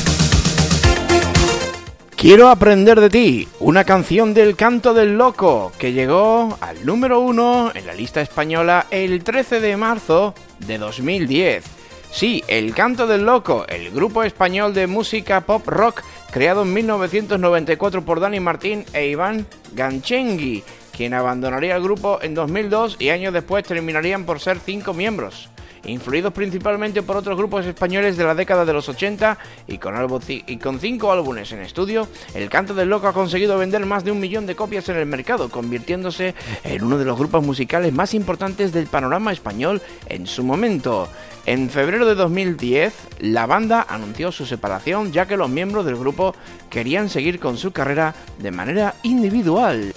Quiero 2.16 2.48
aprender 2.48 3.02
de 3.02 3.10
ti, 3.10 3.48
una 3.60 3.84
canción 3.84 4.34
del 4.34 4.56
canto 4.56 4.94
del 4.94 5.18
loco 5.18 5.74
que 5.78 5.92
llegó 5.92 6.58
al 6.62 6.86
número 6.86 7.20
uno 7.20 7.74
en 7.76 7.86
la 7.86 7.94
lista 7.94 8.22
española 8.22 8.86
el 8.90 9.22
13 9.22 9.60
de 9.60 9.76
marzo 9.76 10.34
de 10.60 10.78
2010. 10.78 11.66
Sí, 12.10 12.42
El 12.48 12.74
Canto 12.74 13.06
del 13.06 13.26
Loco, 13.26 13.66
el 13.68 13.92
grupo 13.92 14.24
español 14.24 14.74
de 14.74 14.88
música 14.88 15.42
pop 15.42 15.68
rock 15.68 16.04
creado 16.32 16.62
en 16.62 16.74
1994 16.74 18.06
por 18.06 18.22
Dani 18.22 18.40
Martín 18.40 18.86
e 18.94 19.08
Iván 19.08 19.46
Ganchengui, 19.74 20.64
quien 20.96 21.14
abandonaría 21.14 21.76
el 21.76 21.84
grupo 21.84 22.20
en 22.22 22.34
2002 22.34 22.96
y 22.98 23.10
años 23.10 23.34
después 23.34 23.66
terminarían 23.66 24.24
por 24.24 24.40
ser 24.40 24.60
cinco 24.66 24.94
miembros. 24.94 25.50
Influidos 25.86 26.34
principalmente 26.34 27.04
por 27.04 27.18
otros 27.18 27.38
grupos 27.38 27.66
españoles 27.66 28.18
de 28.18 28.24
la 28.24 28.36
década 28.36 28.66
de 28.66 28.74
los 28.74 28.90
80 28.90 29.38
y 29.68 29.78
con, 29.78 30.80
cinco 30.80 31.12
álbumes 31.12 31.52
en 31.52 31.60
estudio, 31.60 32.08
El 32.34 32.50
Canto 32.50 32.74
del 32.74 32.90
Loco 32.90 33.08
ha 33.08 33.14
conseguido 33.14 33.58
vender 33.58 33.86
más 33.86 34.04
de 34.04 34.12
un 34.12 34.20
millón 34.20 34.46
de 34.46 34.56
copias 34.56 34.90
en 34.90 34.98
el 34.98 35.06
mercado, 35.06 35.50
convirtiéndose 35.50 36.34
en 36.64 36.84
uno 36.84 36.98
de 36.98 37.06
los 37.06 37.18
grupos 37.18 37.46
musicales 37.46 37.94
más 37.94 38.14
importantes 38.14 38.72
del 38.72 38.88
panorama 38.88 39.32
español 39.32 39.82
en 40.08 40.28
su 40.28 40.44
momento. 40.44 41.08
En 41.46 41.70
febrero 41.70 42.08
de 42.08 42.16
2010, 42.16 42.94
la 43.20 43.46
banda 43.46 43.86
anunció 43.88 44.32
su 44.32 44.48
separación 44.48 45.12
ya 45.12 45.28
que 45.28 45.38
los 45.38 45.50
miembros 45.50 45.86
del 45.86 45.96
grupo 45.96 46.34
querían 46.72 47.10
seguir 47.10 47.40
con 47.40 47.58
su 47.58 47.72
carrera 47.72 48.16
de 48.40 48.52
manera 48.52 48.96
individual. 49.04 49.94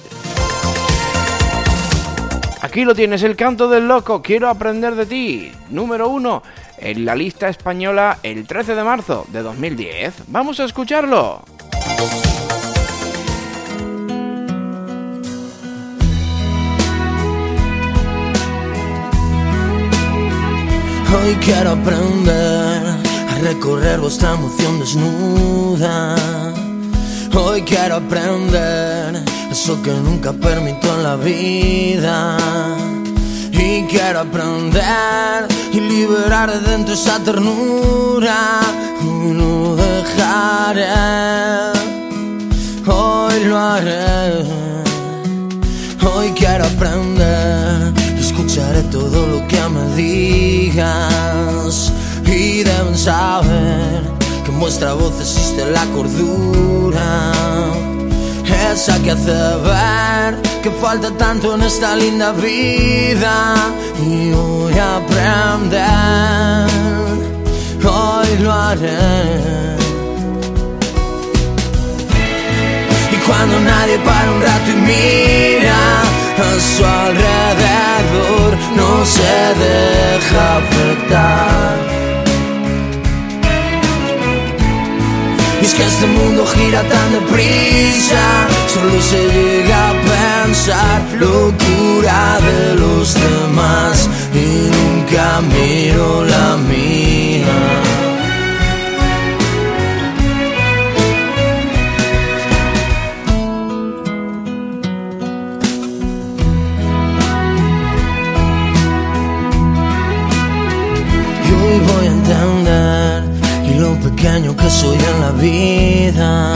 Aquí 2.69 2.85
lo 2.85 2.95
tienes, 2.95 3.23
el 3.23 3.35
canto 3.35 3.66
del 3.71 3.89
loco, 3.89 4.21
quiero 4.21 4.47
aprender 4.47 4.95
de 4.95 5.07
ti. 5.07 5.51
Número 5.71 6.11
uno 6.11 6.43
en 6.77 7.07
la 7.07 7.16
lista 7.16 7.49
española 7.49 8.19
el 8.23 8.47
13 8.47 8.75
de 8.75 8.85
marzo 8.85 9.25
de 9.33 9.41
2010. 9.41 10.25
Vamos 10.27 10.61
a 10.61 10.64
escucharlo. 10.64 11.43
Hoy 21.11 21.35
quiero 21.41 21.71
aprender 21.71 22.83
a 23.31 23.39
recorrer 23.45 23.99
vuestra 23.99 24.35
emoción 24.35 24.79
desnuda. 24.79 26.16
Hoy 27.35 27.62
quiero 27.62 27.95
aprender 27.97 29.25
eso 29.51 29.80
que 29.82 29.92
nunca 29.92 30.32
permito 30.32 30.86
en 30.94 31.03
la 31.03 31.16
vida. 31.16 32.36
Y 33.53 33.82
quiero 33.84 34.20
aprender 34.20 35.49
y 35.72 35.80
liberar 35.80 36.51
de 36.53 36.70
dentro 36.70 36.94
esa 36.94 37.18
ternura. 37.20 38.61
Y 39.01 39.05
no 39.05 39.76
dejaré, 39.76 40.86
hoy 42.86 43.44
lo 43.44 43.59
haré. 43.59 44.44
Hoy 46.05 46.30
quiero 46.36 46.64
aprender 46.64 47.99
escucharé 48.49 48.82
todo 48.84 49.26
lo 49.26 49.46
que 49.49 49.61
me 49.68 49.94
digas. 49.96 51.92
Y 52.24 52.62
deben 52.62 52.96
saber 52.96 54.03
que 54.44 54.51
en 54.51 54.61
vuestra 54.61 54.94
voz 54.94 55.20
existe 55.20 55.70
la 55.70 55.84
cordura. 55.86 57.32
Esa 58.73 59.03
que 59.03 59.11
hace 59.12 59.33
ver 59.33 60.43
que 60.62 60.71
falta 60.71 61.11
tanto 61.12 61.55
en 61.55 61.62
esta 61.62 61.97
linda 61.97 62.33
vida. 62.33 63.55
Y 63.99 64.31
voy 64.33 64.79
a 64.79 64.97
aprender, 64.97 66.69
hoy 67.83 68.39
lo 68.41 68.53
haré. 68.53 69.77
Y 73.11 73.16
cuando 73.27 73.59
nadie 73.61 73.99
para 74.01 74.33
un 74.33 74.43
rato 74.43 74.71
y 74.71 74.77
mira 74.91 76.03
a 76.47 76.61
su 76.61 76.85
alrededor, 76.85 78.51
no 78.77 79.05
se 79.07 79.35
deja 79.64 80.57
afectar. 80.59 82.08
Es 85.69 85.75
que 85.75 85.85
este 85.85 86.07
mundo 86.07 86.47
gira 86.47 86.83
tan 86.83 87.12
deprisa, 87.12 88.25
solo 88.73 89.01
se 89.03 89.21
llega 89.35 89.91
a 89.91 89.95
pensar 90.14 91.03
locura 91.21 92.39
de 92.49 92.75
los 92.77 93.14
demás 93.14 94.09
y 94.35 94.71
nunca 94.77 95.41
miro 95.55 96.25
la 96.25 96.47
soy 114.71 114.99
en 114.99 115.21
la 115.21 115.33
vida. 115.33 116.55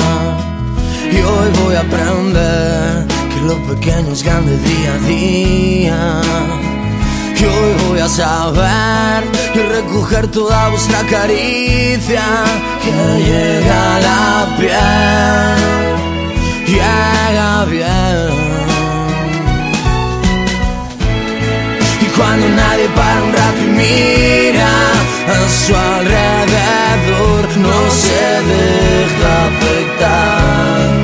Y 1.11 1.17
hoy 1.17 1.51
voy 1.63 1.75
a 1.75 1.81
aprender 1.81 3.07
que 3.33 3.41
lo 3.41 3.57
pequeño 3.67 4.13
es 4.13 4.23
grande 4.23 4.57
día 4.59 4.95
a 4.95 4.99
día. 5.09 6.21
Y 7.39 7.45
hoy 7.45 7.89
voy 7.89 8.01
a 8.01 8.09
saber 8.09 9.25
y 9.55 9.59
recoger 9.59 10.29
toda 10.29 10.69
vuestra 10.69 11.01
caricia 11.07 12.23
que 12.83 12.93
llega 13.25 14.01
la 14.01 14.57
piel. 14.59 15.73
llega 16.67 17.65
bien. 17.65 18.42
Cuando 22.17 22.49
nadie 22.49 22.89
para 22.91 23.23
un 23.23 23.33
rato 23.33 23.61
y 23.63 23.69
mira 23.69 24.73
a 25.35 25.49
su 25.49 25.75
alrededor, 25.75 27.43
no 27.57 27.91
se 27.91 28.25
deja 28.53 29.33
afectar. 29.51 31.03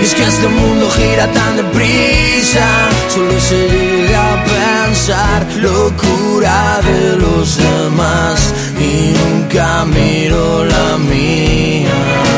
Y 0.00 0.04
es 0.04 0.14
que 0.14 0.24
este 0.24 0.48
mundo 0.48 0.90
gira 0.90 1.26
tan 1.32 1.56
deprisa, 1.56 2.66
solo 3.08 3.40
se 3.40 3.68
llega 3.68 4.34
a 4.34 4.44
pensar 4.44 5.46
locura 5.62 6.80
de 6.84 7.16
los 7.16 7.56
demás 7.56 8.52
y 8.78 9.14
nunca 9.18 9.84
miro 9.86 10.64
la 10.64 10.98
mía. 10.98 12.33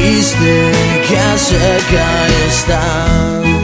Y 0.00 0.02
que 0.02 1.18
existe, 1.34 1.76
que 1.90 2.46
está. 2.48 3.59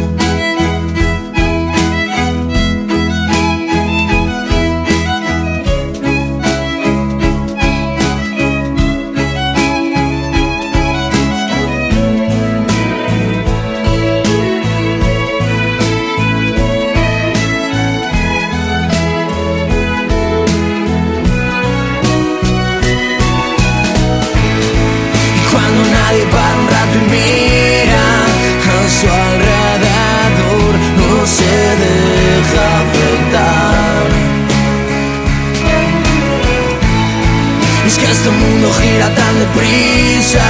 Es 37.87 37.97
que 37.99 38.11
este 38.11 38.30
mundo 38.30 38.72
gira 38.72 39.14
tan 39.14 39.39
deprisa, 39.39 40.43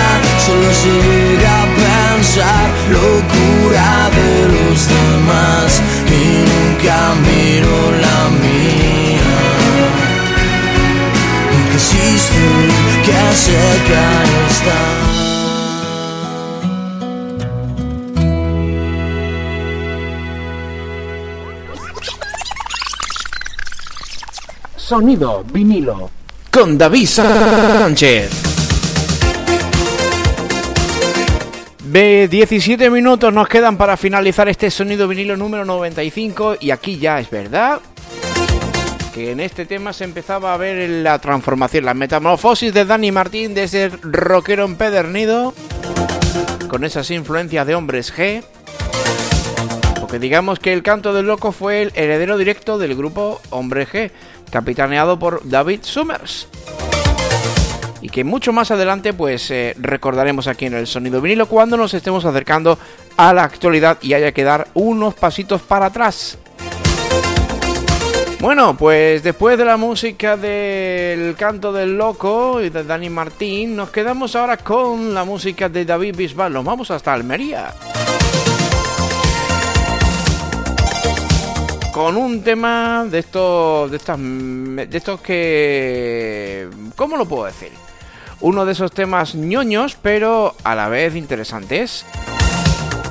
solo 0.47 0.73
se 0.73 0.89
llega 0.89 1.63
a 1.63 1.67
pensar 1.67 2.71
locura 2.91 4.09
de 4.19 4.49
los 4.55 4.89
demás 4.89 5.83
y 6.09 6.23
nunca 6.49 7.15
miro 7.29 7.77
la 8.01 8.21
mía. 8.41 9.35
Que 11.69 11.75
existe, 11.75 12.45
que 13.05 13.21
cerca 13.37 14.05
está. 14.49 14.81
Sonido 24.79 25.45
vinilo 25.53 26.11
con 26.57 26.79
David 26.79 27.07
Sánchez. 27.07 28.31
De 31.85 32.29
17 32.29 32.89
minutos 32.89 33.31
nos 33.31 33.47
quedan 33.47 33.77
para 33.77 33.99
finalizar 33.99 34.49
este 34.49 34.71
sonido 34.71 35.07
vinilo 35.07 35.37
número 35.37 35.67
95 35.67 36.57
y 36.59 36.71
aquí 36.71 36.99
ya 36.99 37.21
es 37.21 37.29
verdad 37.29 37.81
que 39.13 39.33
en 39.33 39.41
este 39.41 39.67
tema 39.67 39.93
se 39.93 40.05
empezaba 40.05 40.55
a 40.55 40.57
ver 40.57 40.89
la 40.89 41.19
transformación, 41.19 41.85
la 41.85 41.93
metamorfosis 41.93 42.73
de 42.73 42.87
Dani 42.87 43.13
Martín 43.13 43.53
de 43.53 43.65
ese 43.65 43.91
rockero 44.01 44.65
empedernido 44.65 45.53
con 46.69 46.85
esas 46.85 47.11
influencias 47.11 47.67
de 47.67 47.75
hombres 47.75 48.15
G. 48.15 48.43
Porque 50.01 50.19
digamos 50.19 50.59
que 50.59 50.73
el 50.73 50.83
canto 50.83 51.13
del 51.13 51.27
loco 51.27 51.53
fue 51.53 51.83
el 51.83 51.93
heredero 51.97 52.39
directo 52.39 52.79
del 52.79 52.95
grupo 52.95 53.43
Hombre 53.51 53.87
G, 53.87 54.11
capitaneado 54.51 55.19
por 55.19 55.41
David 55.49 55.81
Summers. 55.83 56.49
Y 58.01 58.09
que 58.09 58.25
mucho 58.25 58.53
más 58.53 58.71
adelante 58.71 59.13
pues 59.13 59.51
eh, 59.51 59.75
recordaremos 59.79 60.47
aquí 60.47 60.67
en 60.67 60.75
el 60.75 60.87
sonido 60.87 61.21
vinilo 61.21 61.47
cuando 61.47 61.77
nos 61.77 61.95
estemos 61.95 62.25
acercando 62.25 62.79
a 63.17 63.33
la 63.33 63.45
actualidad 63.45 63.99
y 64.03 64.15
haya 64.15 64.33
que 64.33 64.45
dar 64.45 64.69
unos 64.75 65.15
pasitos 65.15 65.63
para 65.63 65.87
atrás. 65.87 66.39
Bueno, 68.39 68.77
pues 68.77 69.23
después 69.23 69.57
de 69.57 69.65
la 69.65 69.77
música 69.77 70.37
del 70.37 71.35
canto 71.37 71.73
del 71.73 71.97
loco 71.97 72.61
y 72.61 72.69
de 72.69 72.85
Dani 72.85 73.09
Martín, 73.09 73.75
nos 73.75 73.91
quedamos 73.91 74.37
ahora 74.37 74.59
con 74.59 75.15
la 75.15 75.25
música 75.25 75.69
de 75.69 75.85
David 75.85 76.17
Bisbal. 76.17 76.53
Nos 76.53 76.65
vamos 76.65 76.91
hasta 76.91 77.15
Almería. 77.15 77.75
Con 81.97 82.19
un 82.19 82.43
tema 82.43 83.07
de 83.11 83.21
estos, 83.21 83.91
de 83.91 83.97
estas, 83.97 84.19
de 84.19 84.99
estos 84.99 85.19
que, 85.23 86.69
¿cómo 86.95 87.17
lo 87.17 87.25
puedo 87.25 87.47
decir? 87.47 87.71
Uno 88.43 88.67
de 88.67 88.73
esos 88.73 88.93
temas 88.93 89.35
ñoños, 89.35 89.97
pero 90.03 90.55
a 90.63 90.75
la 90.75 90.91
vez 90.91 91.17
interesantes. 91.17 92.05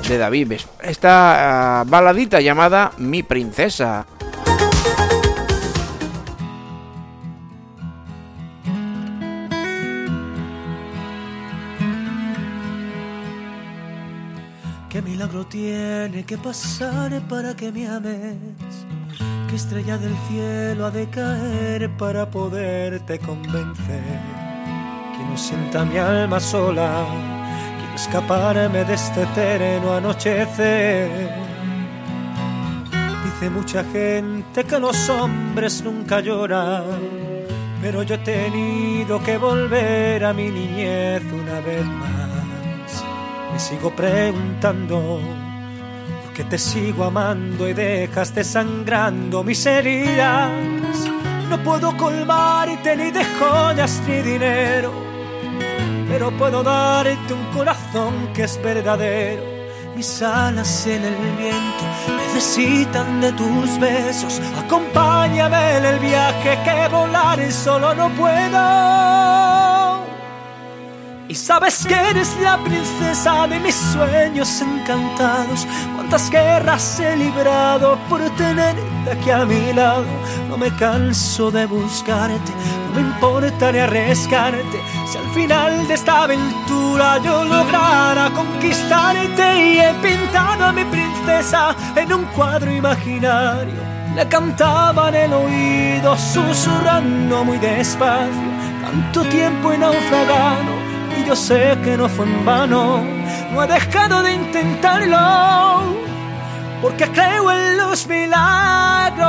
De 0.08 0.18
David. 0.18 0.52
Esta 0.82 1.80
ah, 1.80 1.84
baladita 1.84 2.40
llamada 2.40 2.92
Mi 2.98 3.24
Princesa. 3.24 4.06
Milagro 15.06 15.46
tiene 15.46 16.24
que 16.24 16.36
pasar 16.36 17.22
para 17.28 17.54
que 17.54 17.70
me 17.70 17.86
ames? 17.86 18.74
¿Qué 19.48 19.54
estrella 19.54 19.96
del 19.98 20.16
cielo 20.28 20.86
ha 20.86 20.90
de 20.90 21.08
caer 21.08 21.88
para 21.96 22.28
poderte 22.28 23.20
convencer? 23.20 24.20
Que 25.14 25.24
no 25.30 25.36
sienta 25.36 25.84
mi 25.84 25.96
alma 25.96 26.40
sola, 26.40 27.06
quiero 27.78 27.94
escaparme 27.94 28.84
de 28.84 28.94
este 28.94 29.22
eterno 29.22 29.92
anochecer. 29.92 31.30
Dice 33.24 33.50
mucha 33.50 33.84
gente 33.84 34.64
que 34.64 34.78
los 34.80 35.08
hombres 35.08 35.84
nunca 35.84 36.18
lloran, 36.18 36.82
pero 37.80 38.02
yo 38.02 38.16
he 38.16 38.18
tenido 38.18 39.22
que 39.22 39.38
volver 39.38 40.24
a 40.24 40.32
mi 40.32 40.50
niñez 40.50 41.22
una 41.32 41.60
vez 41.60 41.86
más. 41.86 42.15
Me 43.56 43.60
sigo 43.60 43.90
preguntando 43.90 45.18
por 46.22 46.32
qué 46.34 46.44
te 46.44 46.58
sigo 46.58 47.04
amando 47.04 47.66
y 47.66 47.72
dejaste 47.72 48.44
sangrando 48.44 49.42
mis 49.42 49.64
heridas. 49.64 50.50
No 51.48 51.56
puedo 51.64 51.96
colmarte 51.96 52.94
ni 52.96 53.10
de 53.10 53.24
joyas 53.24 54.02
ni 54.06 54.20
dinero, 54.20 54.92
pero 56.06 56.30
puedo 56.32 56.62
darte 56.62 57.32
un 57.32 57.46
corazón 57.56 58.28
que 58.34 58.42
es 58.44 58.62
verdadero. 58.62 59.42
Mis 59.96 60.20
alas 60.20 60.86
en 60.86 61.02
el 61.02 61.14
viento 61.38 61.84
necesitan 62.14 63.22
de 63.22 63.32
tus 63.32 63.80
besos. 63.80 64.38
Acompáñame 64.66 65.78
en 65.78 65.84
el 65.86 65.98
viaje 65.98 66.58
que 66.62 66.94
volar 66.94 67.50
solo 67.50 67.94
no 67.94 68.10
puedo. 68.10 69.75
Y 71.28 71.34
sabes 71.34 71.84
que 71.84 71.94
eres 71.94 72.36
la 72.40 72.56
princesa 72.62 73.48
de 73.48 73.58
mis 73.58 73.74
sueños 73.74 74.62
encantados. 74.62 75.66
Cuántas 75.96 76.30
guerras 76.30 77.00
he 77.00 77.16
librado 77.16 77.98
por 78.08 78.20
tenerte 78.36 79.10
aquí 79.10 79.30
a 79.30 79.44
mi 79.44 79.72
lado. 79.72 80.04
No 80.48 80.56
me 80.56 80.70
canso 80.76 81.50
de 81.50 81.66
buscarte, 81.66 82.52
no 82.86 82.94
me 82.94 83.00
importa 83.00 83.72
ni 83.72 83.80
arriesgarte. 83.80 84.80
Si 85.10 85.18
al 85.18 85.28
final 85.34 85.88
de 85.88 85.94
esta 85.94 86.22
aventura 86.22 87.18
yo 87.18 87.44
lograra 87.44 88.30
conquistarte 88.30 89.64
y 89.64 89.80
he 89.80 89.94
pintado 89.94 90.66
a 90.66 90.72
mi 90.72 90.84
princesa 90.84 91.74
en 91.96 92.12
un 92.12 92.24
cuadro 92.26 92.70
imaginario. 92.70 93.96
Le 94.14 94.28
cantaba 94.28 95.08
en 95.08 95.14
el 95.16 95.32
oído, 95.32 96.16
susurrando 96.16 97.44
muy 97.44 97.58
despacio. 97.58 98.46
Tanto 98.80 99.24
tiempo 99.24 99.72
he 99.72 99.78
naufragado 99.78 100.75
y 101.18 101.24
yo 101.24 101.36
sé 101.36 101.76
que 101.82 101.96
no 101.96 102.08
fue 102.08 102.26
en 102.26 102.44
vano. 102.44 103.02
No 103.52 103.62
he 103.62 103.66
dejado 103.66 104.22
de 104.22 104.34
intentarlo, 104.34 105.96
porque 106.82 107.06
creo 107.06 107.50
en 107.50 107.78
los 107.78 108.06
milagros. 108.06 109.26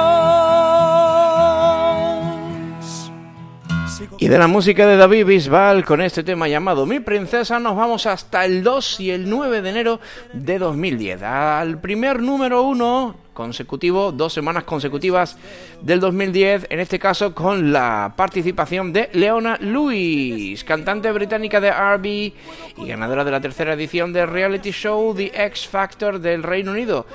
Y 4.20 4.28
de 4.28 4.38
la 4.38 4.48
música 4.48 4.88
de 4.88 4.98
David 4.98 5.26
Bisbal 5.26 5.86
con 5.86 6.02
este 6.02 6.24
tema 6.24 6.48
llamado 6.48 6.86
Mi 6.86 7.00
Princesa 7.00 7.60
nos 7.60 7.76
vamos 7.76 8.06
hasta 8.06 8.46
el 8.46 8.64
2 8.64 9.00
y 9.00 9.12
el 9.12 9.30
9 9.30 9.62
de 9.62 9.70
enero 9.70 10.00
de 10.34 10.58
2010. 10.58 11.22
Al 11.22 11.80
primer 11.80 12.22
número 12.22 12.64
uno 12.64 13.16
consecutivo, 13.42 14.12
dos 14.12 14.34
semanas 14.34 14.64
consecutivas 14.64 15.38
del 15.82 16.00
2010, 16.00 16.66
en 16.72 16.80
este 16.80 16.98
caso 16.98 17.36
con 17.36 17.72
la 17.72 18.14
participación 18.18 18.92
de 18.92 19.10
Leona 19.14 19.58
Lewis, 19.62 20.64
cantante 20.64 21.12
británica 21.12 21.62
de 21.62 21.70
RB 21.72 22.06
y 22.08 22.34
ganadora 22.88 23.24
de 23.24 23.30
la 23.30 23.40
tercera 23.40 23.74
edición 23.74 24.12
del 24.12 24.28
reality 24.28 24.72
show 24.72 25.14
The 25.16 25.32
X 25.46 25.68
Factor 25.68 26.20
del 26.20 26.42
Reino 26.42 26.72
Unido, 26.72 27.06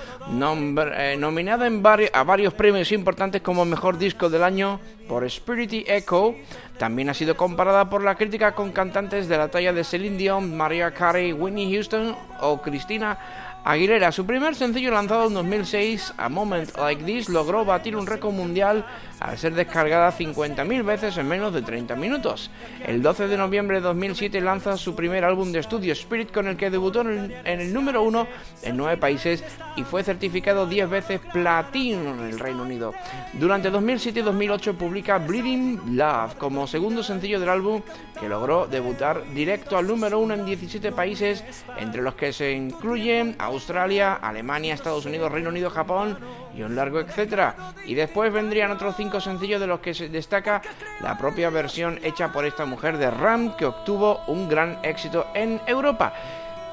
eh, 0.97 1.17
nominada 1.19 1.67
en 1.67 1.83
vari- 1.83 2.11
a 2.13 2.23
varios 2.23 2.55
premios 2.55 2.93
importantes 2.93 3.43
como 3.43 3.65
Mejor 3.65 3.99
Disco 3.99 4.31
del 4.31 4.45
Año 4.45 4.79
por 5.09 5.29
Spirity 5.29 5.85
Echo, 5.89 6.37
también 6.79 7.11
ha 7.11 7.15
sido 7.15 7.37
comparada 7.37 7.91
por 7.91 8.05
la 8.05 8.15
crítica 8.15 8.55
con 8.55 8.71
cantantes 8.71 9.29
de 9.29 9.37
la 9.37 9.49
talla 9.49 9.73
de 9.73 9.83
Celine 9.83 10.17
Dion, 10.17 10.57
Mariah 10.57 10.93
Carey, 10.93 11.33
Whitney 11.33 11.73
Houston 11.75 12.15
o 12.41 12.63
Christina 12.63 13.19
Aguilera. 13.65 14.11
Su 14.11 14.27
primer 14.27 14.57
sencillo 14.57 14.91
lanzado 14.91 15.29
en 15.29 15.35
2006, 15.35 16.15
A 16.17 16.29
Moment 16.29 16.77
Like 16.77 17.05
This, 17.05 17.29
logró 17.29 17.65
batir 17.65 17.97
un 17.97 18.09
récord 18.09 18.33
mundial 18.33 18.85
al 19.21 19.39
ser 19.39 19.55
descargada 19.55 20.13
50.000 20.13 20.85
veces 20.85 21.17
en 21.17 21.29
menos 21.29 21.55
de 21.55 21.63
30 21.63 21.95
minutos. 21.95 22.51
El 22.85 23.03
12 23.03 23.29
de 23.29 23.37
noviembre 23.37 23.77
de 23.77 23.83
2007 23.83 24.41
lanza 24.41 24.77
su 24.77 24.97
primer 24.97 25.25
álbum 25.25 25.53
de 25.53 25.61
estudio, 25.61 25.93
Spirit, 25.93 26.33
con 26.33 26.49
el 26.49 26.57
que 26.57 26.71
debutó 26.71 27.03
en 27.03 27.33
el, 27.45 27.73
número 27.73 28.03
uno 28.03 28.27
en 28.63 28.77
nueve 28.77 28.97
países 28.97 29.45
y 29.77 29.85
fue 29.85 30.03
certificado 30.03 30.67
10 30.67 30.91
veces 30.91 31.21
platino 31.33 32.15
en 32.15 32.31
el 32.31 32.41
Reino 32.41 32.65
Unido. 32.65 32.93
Durante 33.35 33.71
2007 33.71 34.21
y 34.21 34.23
2008 34.23 34.75
publica 34.77 35.19
Bleeding 35.19 35.97
Love 35.97 36.35
como 36.35 36.67
segundo 36.67 37.05
sencillo 37.05 37.39
del 37.39 37.49
álbum 37.49 37.81
que 38.19 38.29
logró 38.29 38.67
debutar 38.67 39.23
directo 39.33 39.77
al 39.79 39.87
número 39.87 40.19
uno 40.19 40.35
en 40.35 40.45
17 40.45 40.91
países, 40.93 41.45
entre 41.79 42.03
los 42.03 42.15
que 42.15 42.33
se 42.33 42.53
incluyen 42.53 43.37
Australia, 43.53 44.15
Alemania, 44.15 44.75
Estados 44.75 45.07
Unidos, 45.07 45.31
Reino 45.31 45.51
Unido, 45.51 45.71
Japón 45.71 46.19
y 46.57 46.63
un 46.63 46.75
largo 46.75 47.01
etcétera. 47.01 47.75
Y 47.87 47.95
después 47.95 48.33
vendrían 48.33 48.71
otros 48.71 48.97
cinco 48.97 49.21
sencillos 49.21 49.61
de 49.61 49.67
los 49.67 49.81
que 49.81 49.95
se 49.95 50.09
destaca 50.09 50.63
la 51.01 51.17
propia 51.17 51.51
versión 51.51 52.01
hecha 52.03 52.33
por 52.33 52.45
esta 52.45 52.65
mujer 52.65 52.99
de 52.99 53.11
Ram 53.11 53.57
que 53.57 53.67
obtuvo 53.67 54.23
un 54.27 54.49
gran 54.49 54.79
éxito 54.83 55.27
en 55.35 55.61
Europa. 55.67 56.13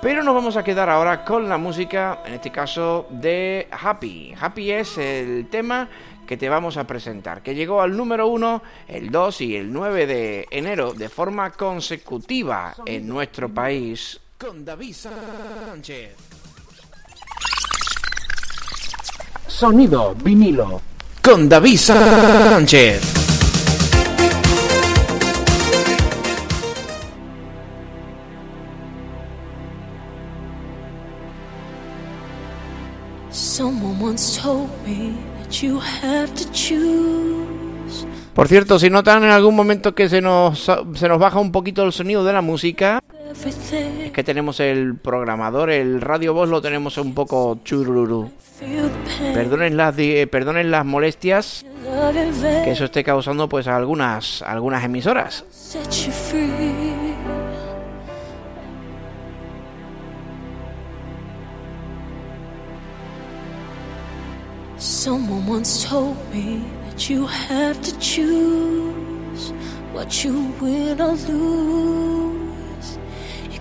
Pero 0.02 0.24
nos 0.24 0.34
vamos 0.34 0.56
a 0.56 0.64
quedar 0.64 0.90
ahora 0.90 1.26
con 1.26 1.50
la 1.50 1.58
música, 1.58 2.20
en 2.26 2.36
este 2.36 2.52
caso 2.52 3.06
de 3.10 3.68
Happy. 3.70 4.34
Happy 4.40 4.72
es 4.72 4.98
el 4.98 5.48
tema 5.50 5.90
que 6.26 6.38
te 6.38 6.48
vamos 6.48 6.78
a 6.78 6.86
presentar, 6.86 7.42
que 7.42 7.54
llegó 7.54 7.82
al 7.82 7.98
número 7.98 8.28
uno 8.28 8.62
el 8.88 9.10
2 9.10 9.42
y 9.42 9.56
el 9.58 9.74
9 9.74 10.06
de 10.08 10.48
enero 10.52 10.94
de 10.94 11.10
forma 11.10 11.52
consecutiva 11.52 12.76
en 12.86 13.08
nuestro 13.08 13.50
país. 13.50 14.22
Con 14.38 14.64
David 14.64 14.94
Sánchez. 14.94 16.29
Sonido 19.48 20.16
vinilo 20.24 20.82
con 21.22 21.50
David 21.50 21.78
Sánchez. 21.78 23.02
Someone 33.32 34.00
once 34.02 34.40
told 34.42 34.70
me 34.88 35.18
that 35.42 35.62
you 35.62 35.80
have 35.80 36.34
to 36.36 36.46
choose. 36.54 38.06
Por 38.34 38.48
cierto, 38.48 38.80
si 38.80 38.90
notan 38.90 39.26
en 39.26 39.32
algún 39.32 39.54
momento 39.54 39.94
que 39.94 40.08
se 40.08 40.22
nos, 40.22 40.72
se 40.96 41.08
nos 41.10 41.20
baja 41.20 41.40
un 41.40 41.52
poquito 41.52 41.84
el 41.84 41.92
sonido 41.92 42.24
de 42.24 42.32
la 42.32 42.42
música. 42.42 43.04
Es 43.30 44.12
que 44.12 44.24
tenemos 44.24 44.60
el 44.60 44.96
programador, 44.96 45.70
el 45.70 46.02
radio 46.02 46.34
voz 46.34 46.50
lo 46.50 46.62
tenemos 46.62 46.98
un 46.98 47.14
poco 47.14 47.60
chururú. 47.64 48.32
Perdonen 49.34 49.78
las, 49.78 49.98
eh, 50.00 50.28
perdonen 50.28 50.72
las 50.72 50.86
molestias 50.86 51.66
que 52.64 52.72
eso 52.72 52.86
esté 52.86 53.04
causando 53.04 53.48
pues 53.48 53.68
a 53.68 53.76
algunas, 53.76 54.42
a 54.42 54.52
algunas 54.52 54.84
emisoras. 54.84 55.46
Someone 64.78 65.46
once 65.46 65.86
told 65.86 66.16
me 66.34 66.64
that 66.86 67.10
you 67.10 67.26
have 67.28 67.82
to 67.82 67.92
choose 68.00 69.52
what 69.94 70.24
you 70.24 70.54
win 70.62 71.02
or 71.02 71.16
lose. 71.28 72.49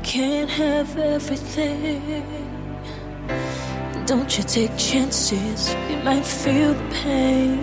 Can't 0.08 0.48
have 0.48 0.96
everything. 0.96 2.24
Don't 4.06 4.38
you 4.38 4.42
take 4.42 4.74
chances, 4.78 5.74
you 5.90 5.98
might 5.98 6.24
feel 6.24 6.72
the 6.72 6.88
pain. 7.04 7.58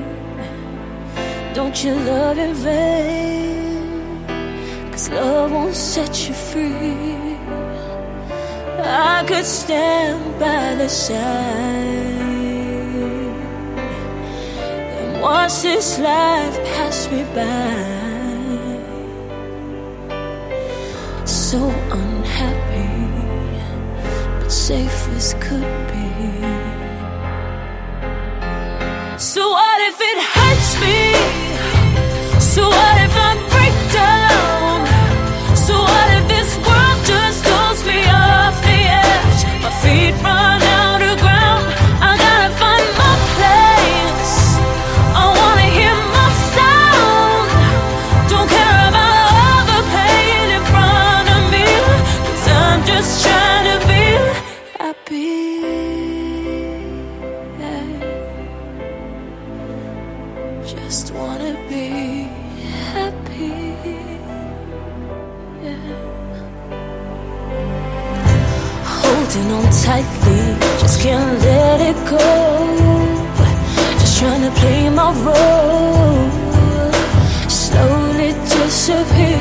Don't 1.55 1.83
you 1.83 1.95
love 1.95 2.37
in 2.37 2.53
vain? 2.53 4.27
Cause 4.91 5.09
love 5.09 5.51
won't 5.53 5.73
set 5.73 6.27
you 6.27 6.35
free. 6.35 7.35
I 8.79 9.25
could 9.27 9.43
stand 9.43 10.39
by 10.39 10.75
the 10.75 10.87
side 10.87 11.15
and 14.99 15.19
watch 15.19 15.63
this 15.63 15.97
life 15.97 16.57
pass 16.75 17.09
me 17.09 17.23
by. 17.33 18.05
So 21.25 21.71
safe 24.65 25.07
as 25.09 25.35
could 25.35 25.73
be. 25.91 26.41
So 29.19 29.47
what 29.47 29.79
if 29.89 29.97
it 30.11 30.19
hurts 30.33 30.71
me? 30.83 30.97
So 32.39 32.63
to 75.05 75.21
play 75.21 75.25
my 75.25 75.25
role. 75.25 76.29
Slowly 77.49 78.33
disappear. 78.33 79.39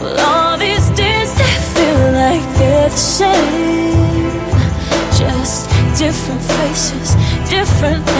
Well, 0.00 0.18
all 0.20 0.58
these 0.58 0.88
days 0.90 1.34
they 1.34 1.56
feel 1.74 2.12
like 2.12 2.44
they're 2.58 2.90
the 2.90 2.96
same. 2.96 4.40
Just 5.16 5.68
different 5.98 6.42
faces, 6.42 7.14
different 7.48 8.15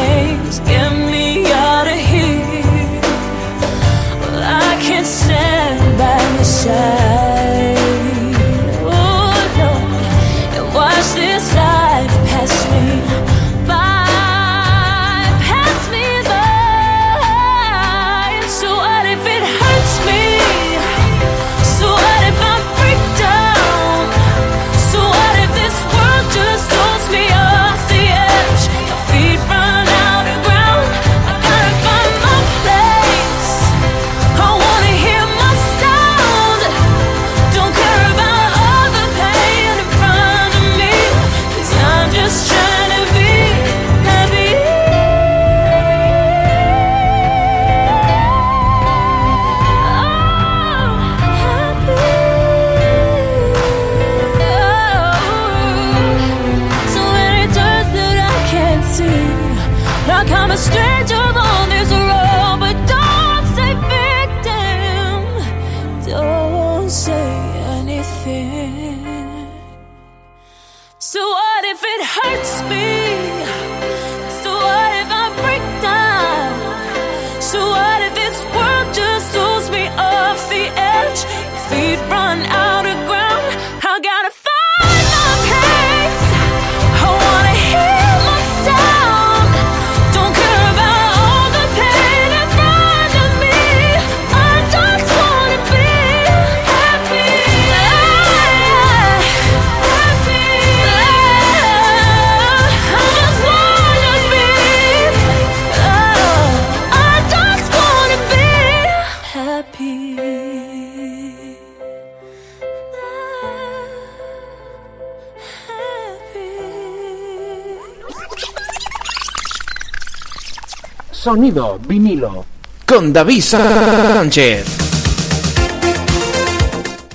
Sonido 121.26 121.80
vinilo 121.80 122.46
con 122.86 123.12
David 123.12 123.40
Sánchez. 123.42 124.64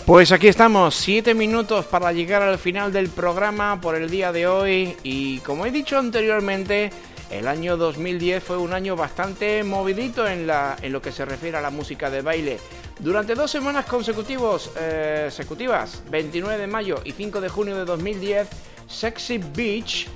Pues 0.06 0.34
aquí 0.34 0.50
estamos, 0.50 0.96
siete 0.96 1.34
minutos 1.34 1.86
para 1.86 2.12
llegar 2.12 2.42
al 2.42 2.58
final 2.58 2.92
del 2.92 3.08
programa 3.08 3.80
por 3.80 3.96
el 3.96 4.10
día 4.10 4.34
de 4.34 4.48
hoy 4.48 4.98
y 5.04 5.38
como 5.38 5.66
he 5.66 5.72
dicho 5.72 5.98
anteriormente, 5.98 6.92
el 7.30 7.48
año 7.48 7.78
2010 7.78 8.44
fue 8.44 8.58
un 8.58 8.74
año 8.74 8.98
bastante 8.98 9.64
movidito 9.64 10.28
en, 10.28 10.46
la, 10.46 10.76
en 10.82 10.92
lo 10.92 11.02
que 11.02 11.14
se 11.14 11.24
refiere 11.24 11.56
a 11.56 11.62
la 11.62 11.70
música 11.70 12.10
de 12.10 12.22
baile. 12.22 12.60
Durante 13.00 13.34
dos 13.34 13.50
semanas 13.50 13.86
consecutivos, 13.86 14.72
eh, 14.78 15.22
consecutivas, 15.28 16.04
29 16.12 16.58
de 16.58 16.68
mayo 16.68 17.02
y 17.06 17.14
5 17.14 17.40
de 17.40 17.48
junio 17.48 17.78
de 17.78 17.86
2010, 17.86 18.50
Sexy 18.90 19.38
Beach 19.38 20.10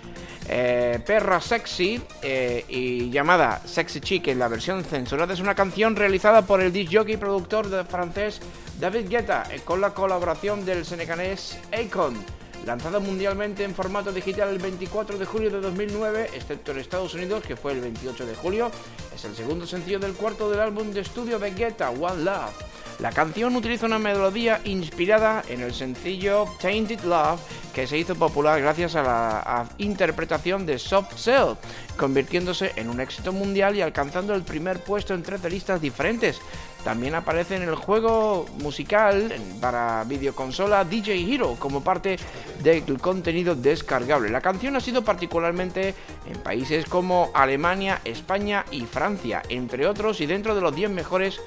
eh, 0.47 0.99
Perra 1.05 1.41
Sexy 1.41 2.01
eh, 2.21 2.65
y 2.67 3.09
llamada 3.09 3.61
Sexy 3.65 3.99
Chick 3.99 4.27
en 4.27 4.39
la 4.39 4.47
versión 4.47 4.83
censurada 4.83 5.33
es 5.33 5.39
una 5.39 5.55
canción 5.55 5.95
realizada 5.95 6.43
por 6.43 6.61
el 6.61 6.71
disc 6.71 6.91
productor 7.19 7.69
de 7.69 7.83
francés 7.83 8.39
David 8.79 9.09
Guetta 9.09 9.47
eh, 9.51 9.61
con 9.63 9.81
la 9.81 9.91
colaboración 9.91 10.65
del 10.65 10.85
senegalés 10.85 11.57
Akon. 11.71 12.44
Lanzado 12.65 12.99
mundialmente 12.99 13.63
en 13.63 13.75
formato 13.75 14.11
digital 14.11 14.49
el 14.49 14.57
24 14.57 15.19
de 15.19 15.25
julio 15.25 15.51
de 15.51 15.61
2009, 15.61 16.31
excepto 16.33 16.71
en 16.71 16.79
Estados 16.79 17.13
Unidos, 17.13 17.43
que 17.43 17.55
fue 17.55 17.73
el 17.73 17.81
28 17.81 18.25
de 18.25 18.33
julio, 18.33 18.71
es 19.13 19.23
el 19.23 19.35
segundo 19.35 19.67
sencillo 19.67 19.99
del 19.99 20.13
cuarto 20.13 20.49
del 20.49 20.59
álbum 20.59 20.91
de 20.91 21.01
estudio 21.01 21.37
de 21.37 21.51
Guetta, 21.51 21.91
One 21.91 22.23
Love. 22.23 22.53
La 22.99 23.11
canción 23.11 23.55
utiliza 23.55 23.85
una 23.85 23.99
melodía 23.99 24.61
inspirada 24.63 25.43
en 25.47 25.61
el 25.61 25.75
sencillo 25.75 26.45
Tainted 26.59 27.01
Love, 27.01 27.39
que 27.71 27.85
se 27.85 27.99
hizo 27.99 28.15
popular 28.15 28.59
gracias 28.59 28.95
a 28.95 29.03
la 29.03 29.69
interpretación 29.77 30.65
de 30.65 30.79
Soft 30.79 31.17
Cell, 31.17 31.55
convirtiéndose 31.97 32.71
en 32.77 32.89
un 32.89 32.99
éxito 32.99 33.31
mundial 33.31 33.75
y 33.75 33.81
alcanzando 33.81 34.33
el 34.33 34.41
primer 34.41 34.79
puesto 34.79 35.13
en 35.13 35.21
13 35.21 35.51
listas 35.51 35.81
diferentes. 35.81 36.41
También 36.85 37.15
aparece 37.15 37.55
en 37.55 37.63
el 37.63 37.73
juego 37.73 38.45
musical 38.61 39.33
para 39.59 40.03
videoconsola 40.03 40.85
DJ 40.85 41.33
Hero 41.33 41.55
como 41.57 41.83
parte 41.83 42.19
del 42.61 43.01
contenido 43.01 43.55
descargable. 43.55 44.29
La 44.29 44.39
canción 44.39 44.75
ha 44.75 44.79
sido 44.79 45.03
particularmente 45.03 45.95
en 46.27 46.37
países 46.43 46.85
como 46.85 47.31
Alemania, 47.33 48.01
España 48.05 48.65
y 48.69 48.85
Francia, 48.85 49.41
entre 49.49 49.87
otros, 49.87 50.21
y 50.21 50.27
dentro 50.27 50.53
de 50.53 50.61
los 50.61 50.75
10 50.75 50.91
mejores 50.91 51.41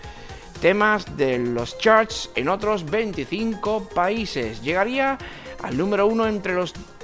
temas 0.61 1.16
de 1.16 1.39
los 1.39 1.78
charts 1.78 2.30
en 2.34 2.49
otros 2.49 2.84
25 2.91 3.91
países. 3.95 4.61
Llegaría 4.61 5.18
al 5.62 5.76
número 5.76 6.09
1 6.09 6.26
entre, 6.26 6.57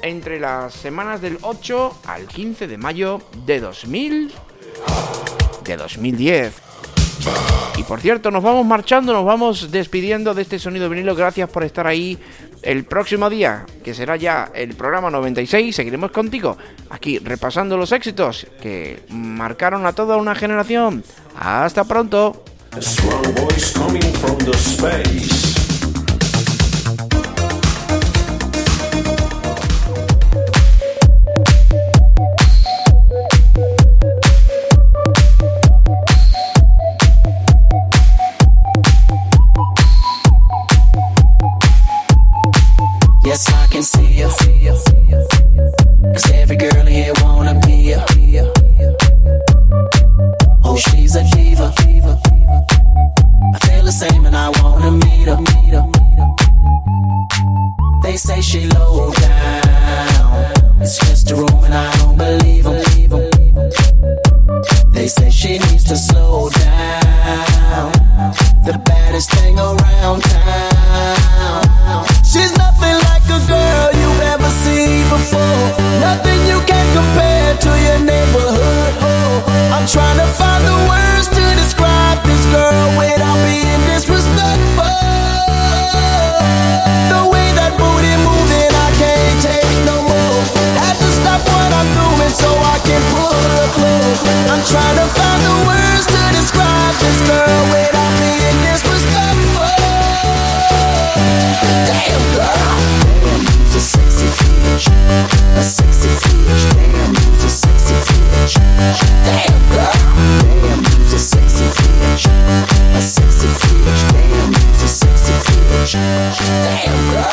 entre 0.03 0.41
las 0.41 0.75
semanas 0.75 1.21
del 1.21 1.39
8 1.41 1.99
al 2.07 2.27
15 2.27 2.67
de 2.67 2.79
mayo 2.79 3.23
de 3.47 3.61
2000 3.61 4.33
de 5.63 5.77
2010. 5.77 7.64
Y 7.77 7.83
por 7.83 8.01
cierto, 8.01 8.31
nos 8.31 8.43
vamos 8.43 8.65
marchando, 8.65 9.13
nos 9.13 9.25
vamos 9.25 9.71
despidiendo 9.71 10.33
de 10.35 10.43
este 10.43 10.59
sonido 10.59 10.89
vinilo. 10.89 11.15
Gracias 11.15 11.51
por 11.51 11.65
estar 11.65 11.87
ahí. 11.87 12.19
El 12.63 12.85
próximo 12.85 13.29
día, 13.29 13.67
que 13.83 13.93
será 13.93 14.17
ya 14.17 14.51
el 14.55 14.75
programa 14.75 15.11
96, 15.11 15.75
seguiremos 15.75 16.11
contigo 16.13 16.57
aquí 16.89 17.19
repasando 17.19 17.77
los 17.77 17.93
éxitos 17.93 18.47
que 18.63 19.03
marcaron 19.11 19.85
a 19.87 19.93
toda 19.93 20.17
una 20.17 20.35
generación. 20.35 21.05
Hasta 21.37 21.85
pronto. 21.85 22.43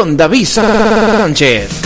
Con 0.00 0.16
David 0.16 0.46
Sánchez. 0.46 1.79